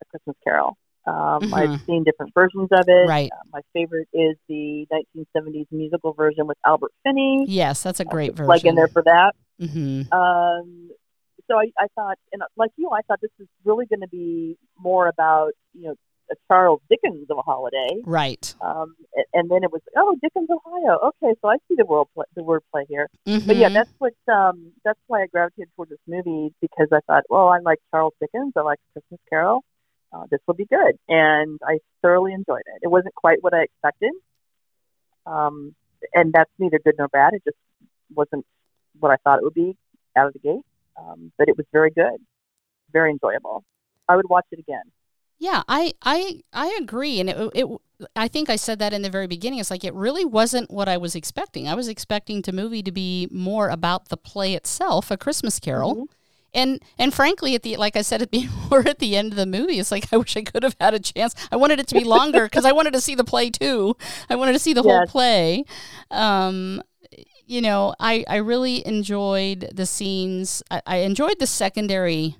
A 0.00 0.04
Christmas 0.06 0.36
Carol. 0.44 0.76
Um, 1.06 1.50
Mhm. 1.50 1.54
I've 1.54 1.80
seen 1.86 2.04
different 2.04 2.32
versions 2.32 2.68
of 2.72 2.84
it. 2.88 3.08
Right. 3.08 3.30
Uh, 3.32 3.36
my 3.52 3.60
favorite 3.72 4.08
is 4.12 4.36
the 4.48 4.86
1970s 4.90 5.66
musical 5.72 6.12
version 6.12 6.46
with 6.46 6.56
Albert 6.64 6.92
Finney. 7.02 7.44
Yes, 7.48 7.82
that's 7.82 7.98
a 8.00 8.04
great 8.04 8.30
Uh, 8.30 8.34
version. 8.34 8.46
Like 8.48 8.64
in 8.64 8.74
there 8.76 8.88
for 8.88 9.02
that. 9.02 9.34
Mm-hmm. 9.60 10.12
Um, 10.12 10.90
so 11.48 11.58
I, 11.58 11.70
I 11.78 11.86
thought, 11.94 12.18
and 12.32 12.42
like 12.56 12.70
you, 12.76 12.90
I 12.90 13.00
thought 13.02 13.20
this 13.20 13.30
is 13.38 13.48
really 13.64 13.86
going 13.86 14.00
to 14.00 14.08
be 14.08 14.56
more 14.78 15.08
about 15.08 15.52
you 15.74 15.88
know 15.88 15.94
a 16.30 16.34
Charles 16.48 16.80
Dickens 16.88 17.26
of 17.30 17.38
a 17.38 17.42
holiday. 17.42 18.00
Right. 18.04 18.54
Um, 18.60 18.94
and 19.32 19.50
then 19.50 19.62
it 19.62 19.72
was 19.72 19.82
oh 19.96 20.16
Dickens, 20.22 20.48
Ohio. 20.50 20.98
Okay, 21.08 21.34
so 21.40 21.48
I 21.48 21.56
see 21.68 21.74
the 21.76 21.84
word 21.84 22.06
play, 22.14 22.24
the 22.34 22.42
wordplay 22.42 22.84
here. 22.88 23.08
Mm-hmm. 23.26 23.46
But 23.46 23.56
yeah, 23.56 23.68
that's 23.68 23.92
what 23.98 24.14
um, 24.32 24.72
that's 24.84 25.00
why 25.06 25.22
I 25.22 25.26
gravitated 25.26 25.68
towards 25.76 25.90
this 25.90 25.98
movie 26.06 26.54
because 26.60 26.88
I 26.92 27.00
thought, 27.06 27.24
well, 27.28 27.48
I 27.48 27.58
like 27.58 27.78
Charles 27.90 28.14
Dickens. 28.20 28.52
I 28.56 28.62
like 28.62 28.78
Christmas 28.92 29.20
Carol. 29.28 29.62
Uh, 30.12 30.24
this 30.30 30.40
will 30.46 30.54
be 30.54 30.66
good, 30.66 30.98
and 31.08 31.58
I 31.66 31.78
thoroughly 32.02 32.34
enjoyed 32.34 32.62
it. 32.66 32.80
It 32.82 32.88
wasn't 32.88 33.14
quite 33.14 33.38
what 33.42 33.54
I 33.54 33.62
expected, 33.62 34.12
um, 35.24 35.74
and 36.12 36.32
that's 36.32 36.50
neither 36.58 36.78
good 36.84 36.96
nor 36.98 37.08
bad. 37.08 37.32
It 37.32 37.42
just 37.44 37.56
wasn't 38.14 38.44
what 39.00 39.10
I 39.10 39.16
thought 39.24 39.38
it 39.38 39.44
would 39.44 39.54
be 39.54 39.74
out 40.16 40.26
of 40.26 40.34
the 40.34 40.38
gate. 40.38 40.64
Um, 40.98 41.32
but 41.38 41.48
it 41.48 41.56
was 41.56 41.66
very 41.72 41.90
good, 41.90 42.18
very 42.92 43.10
enjoyable. 43.10 43.64
I 44.08 44.16
would 44.16 44.28
watch 44.28 44.46
it 44.52 44.58
again. 44.58 44.82
Yeah, 45.38 45.62
I 45.66 45.92
I 46.02 46.40
I 46.52 46.78
agree, 46.80 47.18
and 47.18 47.28
it, 47.28 47.50
it 47.54 47.66
I 48.14 48.28
think 48.28 48.48
I 48.48 48.54
said 48.56 48.78
that 48.78 48.92
in 48.92 49.02
the 49.02 49.10
very 49.10 49.26
beginning. 49.26 49.58
It's 49.58 49.70
like 49.72 49.82
it 49.82 49.94
really 49.94 50.24
wasn't 50.24 50.70
what 50.70 50.88
I 50.88 50.96
was 50.96 51.16
expecting. 51.16 51.66
I 51.68 51.74
was 51.74 51.88
expecting 51.88 52.42
the 52.42 52.52
movie 52.52 52.82
to 52.82 52.92
be 52.92 53.28
more 53.32 53.68
about 53.68 54.08
the 54.08 54.16
play 54.16 54.54
itself, 54.54 55.10
A 55.10 55.16
Christmas 55.16 55.58
Carol, 55.58 55.96
Mhm. 55.96 56.06
and 56.54 56.82
and 56.96 57.12
frankly, 57.12 57.56
at 57.56 57.62
the 57.62 57.76
like 57.76 57.96
I 57.96 58.02
said 58.02 58.22
at 58.22 58.30
the 58.30 58.46
we're 58.70 58.86
at 58.86 59.00
the 59.00 59.16
end 59.16 59.32
of 59.32 59.36
the 59.36 59.46
movie. 59.46 59.80
It's 59.80 59.90
like 59.90 60.12
I 60.12 60.16
wish 60.16 60.36
I 60.36 60.42
could 60.42 60.62
have 60.62 60.76
had 60.78 60.94
a 60.94 61.00
chance. 61.00 61.34
I 61.50 61.56
wanted 61.56 61.80
it 61.80 61.88
to 61.88 61.94
be 61.96 62.04
longer 62.04 62.44
because 62.44 62.64
I 62.64 62.70
wanted 62.72 62.92
to 62.92 63.00
see 63.00 63.16
the 63.16 63.24
play 63.24 63.50
too. 63.50 63.96
I 64.30 64.36
wanted 64.36 64.52
to 64.52 64.60
see 64.60 64.74
the 64.74 64.82
whole 64.84 65.02
play. 65.02 65.64
Um, 66.12 66.82
you 67.52 67.60
know, 67.60 67.94
I 68.00 68.24
I 68.28 68.36
really 68.36 68.84
enjoyed 68.86 69.70
the 69.74 69.84
scenes. 69.84 70.62
I, 70.70 70.80
I 70.86 70.96
enjoyed 70.98 71.38
the 71.38 71.46
secondary 71.46 72.36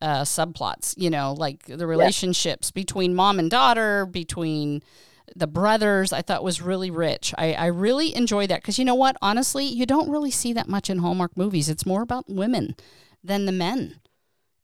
uh, 0.00 0.22
subplots, 0.22 0.94
you 0.96 1.10
know, 1.10 1.34
like 1.36 1.66
the 1.66 1.86
relationships 1.86 2.70
between 2.70 3.14
mom 3.14 3.38
and 3.38 3.50
daughter, 3.50 4.06
between 4.06 4.82
the 5.36 5.46
brothers 5.46 6.14
I 6.14 6.22
thought 6.22 6.42
was 6.42 6.62
really 6.62 6.90
rich. 6.90 7.34
I, 7.36 7.52
I 7.52 7.66
really 7.66 8.16
enjoy 8.16 8.46
that 8.46 8.62
because 8.62 8.78
you 8.78 8.86
know 8.86 8.94
what? 8.94 9.16
Honestly, 9.20 9.66
you 9.66 9.84
don't 9.84 10.10
really 10.10 10.30
see 10.30 10.54
that 10.54 10.66
much 10.66 10.88
in 10.88 11.00
Hallmark 11.00 11.36
movies. 11.36 11.68
It's 11.68 11.84
more 11.84 12.00
about 12.00 12.24
women 12.26 12.74
than 13.22 13.44
the 13.44 13.52
men. 13.52 14.00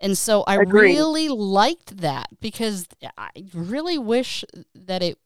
And 0.01 0.17
so 0.17 0.45
I 0.45 0.57
Agreed. 0.57 0.95
really 0.95 1.29
liked 1.29 1.99
that 1.99 2.29
because 2.41 2.89
I 3.19 3.29
really 3.53 3.99
wish 3.99 4.45
that 4.75 5.03
it, 5.03 5.19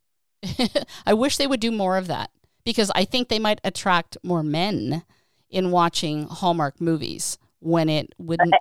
I 1.07 1.15
wish 1.15 1.37
they 1.37 1.47
would 1.47 1.61
do 1.61 1.71
more 1.71 1.97
of 1.97 2.09
that 2.09 2.31
because 2.65 2.91
I 2.95 3.05
think 3.05 3.29
they 3.29 3.39
might 3.39 3.61
attract 3.65 4.17
more 4.23 4.43
men 4.43 5.03
in 5.51 5.71
watching 5.71 6.27
Hallmark 6.29 6.81
movies 6.81 7.39
when 7.61 7.89
it 7.89 8.15
wouldn't, 8.19 8.55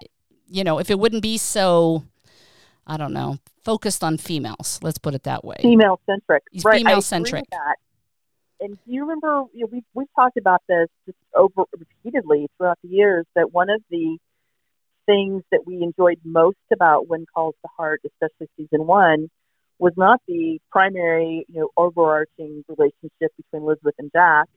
you 0.48 0.64
know, 0.64 0.80
if 0.80 0.90
it 0.90 1.00
wouldn't 1.00 1.22
be 1.22 1.38
so, 1.38 2.04
I 2.88 2.98
don't 2.98 3.14
know, 3.14 3.38
focused 3.64 4.04
on 4.04 4.18
females. 4.18 4.80
Let's 4.82 4.98
put 4.98 5.14
it 5.14 5.24
that 5.24 5.44
way. 5.46 5.58
Female 5.62 6.00
centric, 6.06 6.44
right? 6.64 6.78
Female-centric. 6.78 7.46
And 8.62 8.78
do 8.86 8.92
you 8.92 9.02
remember? 9.02 9.44
You 9.54 9.62
know, 9.62 9.70
we've 9.72 9.84
we've 9.94 10.14
talked 10.16 10.36
about 10.36 10.62
this 10.68 10.90
just 11.06 11.18
over 11.34 11.64
repeatedly 11.78 12.50
throughout 12.58 12.78
the 12.84 12.90
years. 12.90 13.26
That 13.36 13.54
one 13.54 13.70
of 13.70 13.82
the 13.90 14.18
things 15.06 15.44
that 15.52 15.62
we 15.66 15.82
enjoyed 15.82 16.20
most 16.26 16.58
about 16.74 17.08
When 17.08 17.26
Calls 17.34 17.56
the 17.62 17.70
Heart, 17.78 18.02
especially 18.06 18.50
season 18.58 18.86
one, 18.86 19.30
was 19.80 19.94
not 19.98 20.22
the 20.28 20.60
primary, 20.72 21.46
you 21.48 21.60
know, 21.62 21.70
overarching 21.78 22.64
relationship 22.68 23.32
between 23.38 23.64
Elizabeth 23.64 23.96
and 23.98 24.12
Jack, 24.12 24.48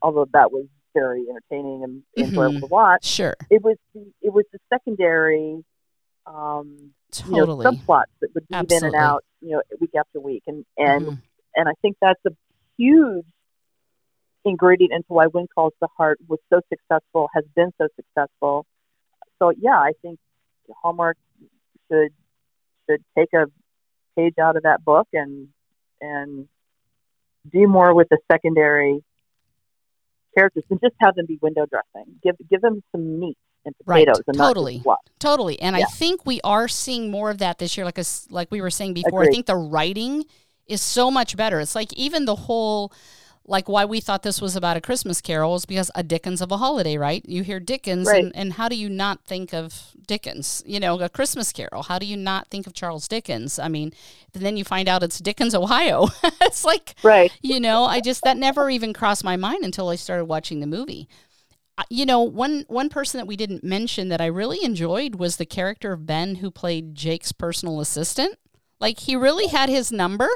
although 0.00 0.26
that 0.32 0.52
was 0.52 0.66
very 0.94 1.26
entertaining 1.28 1.82
and 1.82 2.02
enjoyable 2.16 2.54
Mhm. 2.54 2.60
to 2.60 2.66
watch. 2.66 3.04
Sure, 3.04 3.34
It 3.50 3.62
was 3.62 3.76
the 3.92 4.12
it 4.22 4.32
was 4.32 4.44
the 4.52 4.60
secondary, 4.72 5.64
um, 6.26 6.94
totally. 7.10 7.36
you 7.40 7.46
know, 7.46 7.70
subplots 7.72 8.12
that 8.20 8.32
would 8.34 8.46
weave 8.48 8.70
in 8.70 8.84
and 8.84 8.94
out, 8.94 9.24
you 9.40 9.50
know, 9.50 9.62
week 9.80 9.94
after 9.96 10.20
week, 10.20 10.44
and 10.46 10.64
and 10.78 11.06
Mhm. 11.06 11.22
and 11.56 11.68
I 11.68 11.72
think 11.82 11.96
that's 12.00 12.24
a 12.24 12.30
huge 12.76 13.26
ingredient 14.44 14.92
into 14.92 15.12
why 15.12 15.26
When 15.26 15.48
Calls 15.48 15.72
the 15.80 15.88
Heart 15.96 16.20
was 16.28 16.38
so 16.48 16.60
successful, 16.68 17.28
has 17.34 17.44
been 17.56 17.72
so 17.78 17.88
successful. 17.96 18.66
So 19.40 19.50
yeah, 19.50 19.80
I 19.80 19.92
think 20.02 20.20
Hallmark 20.82 21.16
should 21.90 22.12
should 22.88 23.02
take 23.16 23.32
a 23.32 23.46
page 24.16 24.34
out 24.40 24.56
of 24.56 24.62
that 24.64 24.84
book 24.84 25.08
and 25.12 25.48
and 26.00 26.48
do 27.52 27.66
more 27.68 27.94
with 27.94 28.08
the 28.08 28.18
secondary 28.30 29.02
characters 30.36 30.64
and 30.70 30.80
just 30.80 30.94
have 31.00 31.14
them 31.14 31.26
be 31.26 31.38
window 31.40 31.66
dressing. 31.66 32.14
Give 32.22 32.36
give 32.48 32.60
them 32.60 32.82
some 32.92 33.20
meat 33.20 33.36
and 33.64 33.74
Right, 33.86 34.06
potatoes 34.06 34.22
and 34.26 34.36
totally. 34.36 34.72
not 34.72 34.76
just 34.76 34.84
fluff. 34.84 34.98
Totally. 35.18 35.60
And 35.60 35.76
I 35.76 35.82
think 35.84 36.26
we 36.26 36.40
are 36.42 36.68
seeing 36.68 37.10
more 37.10 37.30
of 37.30 37.38
that 37.38 37.58
this 37.58 37.76
year. 37.76 37.84
Like, 37.84 37.98
us 37.98 38.26
like 38.30 38.50
we 38.50 38.60
were 38.60 38.70
saying 38.70 38.94
before, 38.94 39.22
I 39.22 39.28
think 39.28 39.46
the 39.46 39.56
writing 39.56 40.24
is 40.66 40.82
so 40.82 41.10
much 41.10 41.36
better. 41.36 41.60
It's 41.60 41.74
like 41.74 41.92
even 41.94 42.24
the 42.24 42.34
whole, 42.34 42.92
like 43.46 43.68
why 43.68 43.84
we 43.84 44.00
thought 44.00 44.22
this 44.22 44.40
was 44.40 44.56
about 44.56 44.76
a 44.76 44.80
Christmas 44.80 45.20
carol 45.20 45.54
is 45.54 45.66
because 45.66 45.90
a 45.94 46.02
Dickens 46.02 46.40
of 46.40 46.50
a 46.50 46.56
holiday, 46.56 46.96
right? 46.96 47.22
You 47.28 47.42
hear 47.42 47.60
Dickens, 47.60 48.06
Right. 48.08 48.24
and, 48.24 48.34
and 48.34 48.52
how 48.54 48.68
do 48.68 48.76
you 48.76 48.88
not 48.88 49.24
think 49.24 49.52
of 49.52 49.92
Dickens? 50.06 50.62
You 50.64 50.80
know, 50.80 50.98
a 51.00 51.08
Christmas 51.10 51.52
carol. 51.52 51.82
How 51.82 51.98
do 51.98 52.06
you 52.06 52.16
not 52.16 52.48
think 52.48 52.66
of 52.66 52.72
Charles 52.72 53.06
Dickens? 53.06 53.58
I 53.58 53.68
mean, 53.68 53.92
then 54.32 54.56
you 54.56 54.64
find 54.64 54.88
out 54.88 55.02
it's 55.02 55.18
Dickens, 55.18 55.54
Ohio. 55.54 56.08
it's 56.40 56.64
like, 56.64 56.94
Right. 57.02 57.30
you 57.42 57.60
know 57.60 57.84
i 57.84 58.00
just 58.00 58.22
that 58.24 58.36
never 58.36 58.70
even 58.70 58.92
crossed 58.92 59.24
my 59.24 59.36
mind 59.36 59.62
until 59.64 59.88
i 59.90 59.94
started 59.96 60.24
watching 60.24 60.60
the 60.60 60.66
movie 60.66 61.08
uh, 61.76 61.82
you 61.90 62.06
know 62.06 62.20
one 62.22 62.64
one 62.68 62.88
person 62.88 63.18
that 63.18 63.26
we 63.26 63.36
didn't 63.36 63.62
mention 63.64 64.08
that 64.08 64.20
i 64.20 64.26
really 64.26 64.62
enjoyed 64.64 65.16
was 65.16 65.36
the 65.36 65.44
character 65.46 65.92
of 65.92 66.06
ben 66.06 66.36
who 66.36 66.50
played 66.50 66.94
jake's 66.94 67.32
personal 67.32 67.80
assistant 67.80 68.38
like 68.80 69.00
he 69.00 69.14
really 69.16 69.48
had 69.48 69.68
his 69.68 69.92
number 69.92 70.28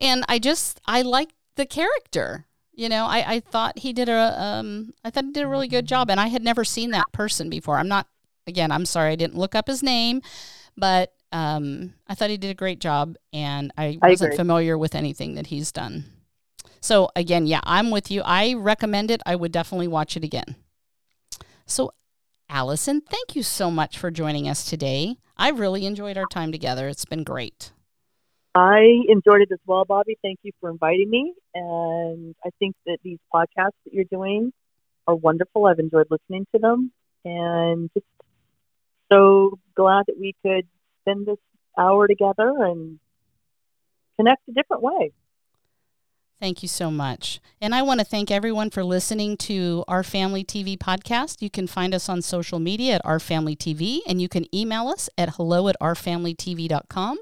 and 0.00 0.24
i 0.28 0.38
just 0.38 0.80
i 0.86 1.02
liked 1.02 1.34
the 1.58 1.66
character 1.66 2.46
you 2.72 2.88
know 2.88 3.04
i, 3.04 3.34
I 3.34 3.40
thought 3.40 3.78
he 3.78 3.92
did 3.92 4.08
a 4.08 4.42
um 4.42 4.94
i 5.04 5.10
thought 5.10 5.24
he 5.24 5.32
did 5.32 5.44
a 5.44 5.48
really 5.48 5.68
good 5.68 5.86
job 5.86 6.10
and 6.10 6.18
i 6.18 6.28
had 6.28 6.42
never 6.42 6.64
seen 6.64 6.92
that 6.92 7.12
person 7.12 7.50
before 7.50 7.76
i'm 7.76 7.88
not 7.88 8.06
again 8.46 8.72
i'm 8.72 8.86
sorry 8.86 9.12
i 9.12 9.16
didn't 9.16 9.36
look 9.36 9.54
up 9.54 9.66
his 9.66 9.82
name 9.82 10.22
but 10.78 11.12
um, 11.32 11.94
I 12.06 12.14
thought 12.14 12.30
he 12.30 12.38
did 12.38 12.50
a 12.50 12.54
great 12.54 12.78
job, 12.78 13.16
and 13.32 13.72
I 13.76 13.98
I 14.00 14.10
wasn't 14.10 14.28
agree. 14.28 14.36
familiar 14.36 14.78
with 14.78 14.94
anything 14.94 15.34
that 15.34 15.48
he's 15.48 15.72
done. 15.72 16.04
So 16.80 17.10
again, 17.16 17.46
yeah, 17.46 17.60
I'm 17.64 17.90
with 17.90 18.10
you. 18.10 18.22
I 18.24 18.54
recommend 18.54 19.10
it. 19.10 19.20
I 19.26 19.36
would 19.36 19.52
definitely 19.52 19.88
watch 19.88 20.16
it 20.16 20.24
again. 20.24 20.56
So, 21.66 21.92
Allison, 22.48 23.02
thank 23.02 23.36
you 23.36 23.42
so 23.42 23.70
much 23.70 23.98
for 23.98 24.10
joining 24.10 24.48
us 24.48 24.64
today. 24.64 25.16
I 25.36 25.50
really 25.50 25.84
enjoyed 25.84 26.16
our 26.16 26.26
time 26.26 26.50
together. 26.52 26.88
It's 26.88 27.04
been 27.04 27.24
great. 27.24 27.72
I 28.58 29.04
enjoyed 29.08 29.42
it 29.42 29.52
as 29.52 29.60
well, 29.66 29.84
Bobby. 29.84 30.18
Thank 30.22 30.40
you 30.42 30.52
for 30.60 30.70
inviting 30.70 31.10
me. 31.10 31.34
And 31.54 32.34
I 32.44 32.50
think 32.58 32.74
that 32.86 32.98
these 33.04 33.18
podcasts 33.32 33.78
that 33.84 33.92
you're 33.92 34.04
doing 34.10 34.52
are 35.06 35.14
wonderful. 35.14 35.66
I've 35.66 35.78
enjoyed 35.78 36.08
listening 36.10 36.46
to 36.54 36.58
them 36.58 36.92
and 37.24 37.90
just 37.94 38.06
so 39.12 39.58
glad 39.76 40.06
that 40.08 40.18
we 40.18 40.34
could 40.44 40.66
spend 41.02 41.26
this 41.26 41.38
hour 41.78 42.08
together 42.08 42.48
and 42.64 42.98
connect 44.16 44.42
a 44.48 44.52
different 44.52 44.82
way. 44.82 45.12
Thank 46.40 46.62
you 46.62 46.68
so 46.68 46.90
much. 46.90 47.40
And 47.60 47.74
I 47.74 47.82
want 47.82 47.98
to 47.98 48.06
thank 48.06 48.30
everyone 48.30 48.70
for 48.70 48.84
listening 48.84 49.36
to 49.38 49.82
Our 49.88 50.04
Family 50.04 50.44
TV 50.44 50.78
podcast. 50.78 51.42
You 51.42 51.50
can 51.50 51.66
find 51.66 51.92
us 51.92 52.08
on 52.08 52.22
social 52.22 52.60
media 52.60 52.94
at 52.94 53.04
Our 53.04 53.18
Family 53.18 53.56
TV, 53.56 54.00
and 54.06 54.22
you 54.22 54.28
can 54.28 54.46
email 54.54 54.86
us 54.86 55.10
at 55.18 55.30
hello 55.30 55.66
at 55.66 55.74
ourfamilytv.com. 55.80 57.18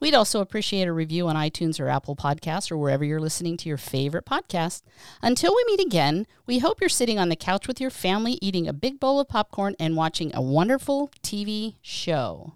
We'd 0.00 0.14
also 0.14 0.42
appreciate 0.42 0.86
a 0.86 0.92
review 0.92 1.28
on 1.28 1.36
iTunes 1.36 1.80
or 1.80 1.88
Apple 1.88 2.14
Podcasts 2.14 2.70
or 2.70 2.76
wherever 2.76 3.04
you're 3.04 3.20
listening 3.20 3.56
to 3.56 3.70
your 3.70 3.78
favorite 3.78 4.26
podcast. 4.26 4.82
Until 5.22 5.54
we 5.56 5.64
meet 5.66 5.80
again, 5.80 6.26
we 6.46 6.58
hope 6.58 6.82
you're 6.82 6.90
sitting 6.90 7.18
on 7.18 7.30
the 7.30 7.36
couch 7.36 7.66
with 7.66 7.80
your 7.80 7.90
family, 7.90 8.38
eating 8.42 8.68
a 8.68 8.74
big 8.74 9.00
bowl 9.00 9.18
of 9.18 9.28
popcorn, 9.28 9.76
and 9.80 9.96
watching 9.96 10.30
a 10.34 10.42
wonderful 10.42 11.10
TV 11.22 11.76
show. 11.80 12.52